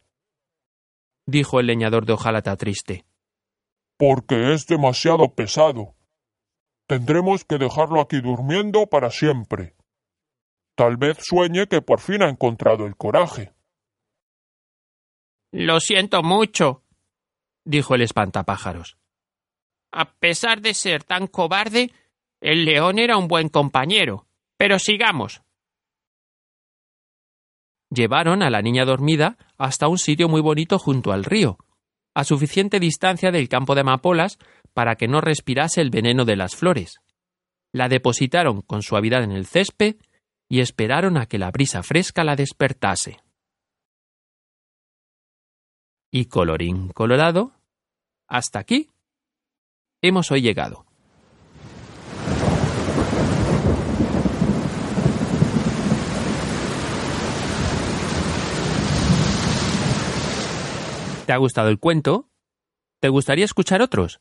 dijo 1.28 1.60
el 1.60 1.68
leñador 1.68 2.06
de 2.06 2.14
hojalata 2.14 2.56
triste. 2.56 3.06
Porque 3.98 4.54
es 4.54 4.66
demasiado 4.66 5.34
pesado. 5.34 5.96
Tendremos 6.88 7.44
que 7.44 7.58
dejarlo 7.58 8.00
aquí 8.00 8.22
durmiendo 8.22 8.88
para 8.88 9.12
siempre. 9.12 9.76
Tal 10.76 10.98
vez 10.98 11.18
sueñe 11.20 11.68
que 11.68 11.82
por 11.82 12.00
fin 12.00 12.22
ha 12.22 12.30
encontrado 12.30 12.86
el 12.86 12.96
coraje. 12.96 13.54
Lo 15.52 15.80
siento 15.80 16.22
mucho, 16.24 16.84
dijo 17.68 17.96
el 17.96 18.02
espantapájaros. 18.02 18.98
A 19.92 20.14
pesar 20.14 20.62
de 20.62 20.74
ser 20.74 21.04
tan 21.04 21.28
cobarde, 21.28 21.92
el 22.42 22.66
león 22.66 22.98
era 22.98 23.18
un 23.18 23.28
buen 23.28 23.50
compañero. 23.50 24.26
Pero 24.58 24.80
sigamos. 24.80 25.42
Llevaron 27.90 28.42
a 28.42 28.50
la 28.50 28.62
niña 28.62 28.86
dormida 28.86 29.38
hasta 29.58 29.88
un 29.88 29.98
sitio 29.98 30.28
muy 30.28 30.42
bonito 30.42 30.80
junto 30.80 31.12
al 31.12 31.24
río, 31.24 31.58
a 32.16 32.24
suficiente 32.24 32.80
distancia 32.80 33.32
del 33.32 33.48
campo 33.48 33.76
de 33.76 33.82
amapolas 33.82 34.40
para 34.74 34.96
que 34.96 35.08
no 35.08 35.22
respirase 35.22 35.82
el 35.82 35.90
veneno 35.90 36.26
de 36.26 36.36
las 36.36 36.56
flores. 36.56 37.00
La 37.72 37.88
depositaron 37.88 38.62
con 38.62 38.82
suavidad 38.82 39.24
en 39.24 39.32
el 39.32 39.46
césped 39.46 39.98
y 40.50 40.62
esperaron 40.62 41.18
a 41.18 41.28
que 41.28 41.38
la 41.38 41.52
brisa 41.52 41.84
fresca 41.84 42.24
la 42.24 42.36
despertase. 42.36 43.20
Y 46.12 46.26
colorín 46.26 46.90
colorado, 46.90 47.57
hasta 48.28 48.60
aquí 48.60 48.90
hemos 50.02 50.32
hoy 50.32 50.42
llegado. 50.42 50.86
¿Te 61.26 61.34
ha 61.34 61.38
gustado 61.38 61.68
el 61.68 61.78
cuento? 61.80 62.30
¿Te 63.02 63.10
gustaría 63.10 63.44
escuchar 63.44 63.82
otros? 63.82 64.20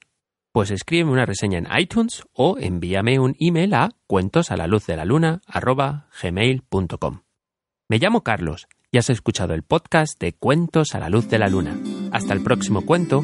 Pues 0.51 0.73
escríbeme 0.73 1.13
una 1.13 1.25
reseña 1.25 1.59
en 1.59 1.69
iTunes 1.79 2.25
o 2.33 2.57
envíame 2.59 3.21
un 3.21 3.37
email 3.39 3.75
a 3.75 3.91
cuentos 4.09 4.51
a 4.51 4.57
la 4.57 4.67
luz 4.67 4.87
de 4.87 4.97
la 4.97 5.05
luna 5.05 5.41
gmail.com. 6.21 7.23
Me 7.89 7.99
llamo 7.99 8.23
Carlos 8.25 8.67
y 8.91 8.99
has 8.99 9.09
escuchado 9.11 9.55
el 9.55 9.63
podcast 9.63 10.19
de 10.21 10.33
Cuentos 10.33 10.95
a 10.95 10.99
la 10.99 11.09
luz 11.09 11.29
de 11.29 11.39
la 11.39 11.49
luna. 11.49 11.79
Hasta 12.11 12.33
el 12.33 12.43
próximo 12.43 12.85
cuento 12.85 13.23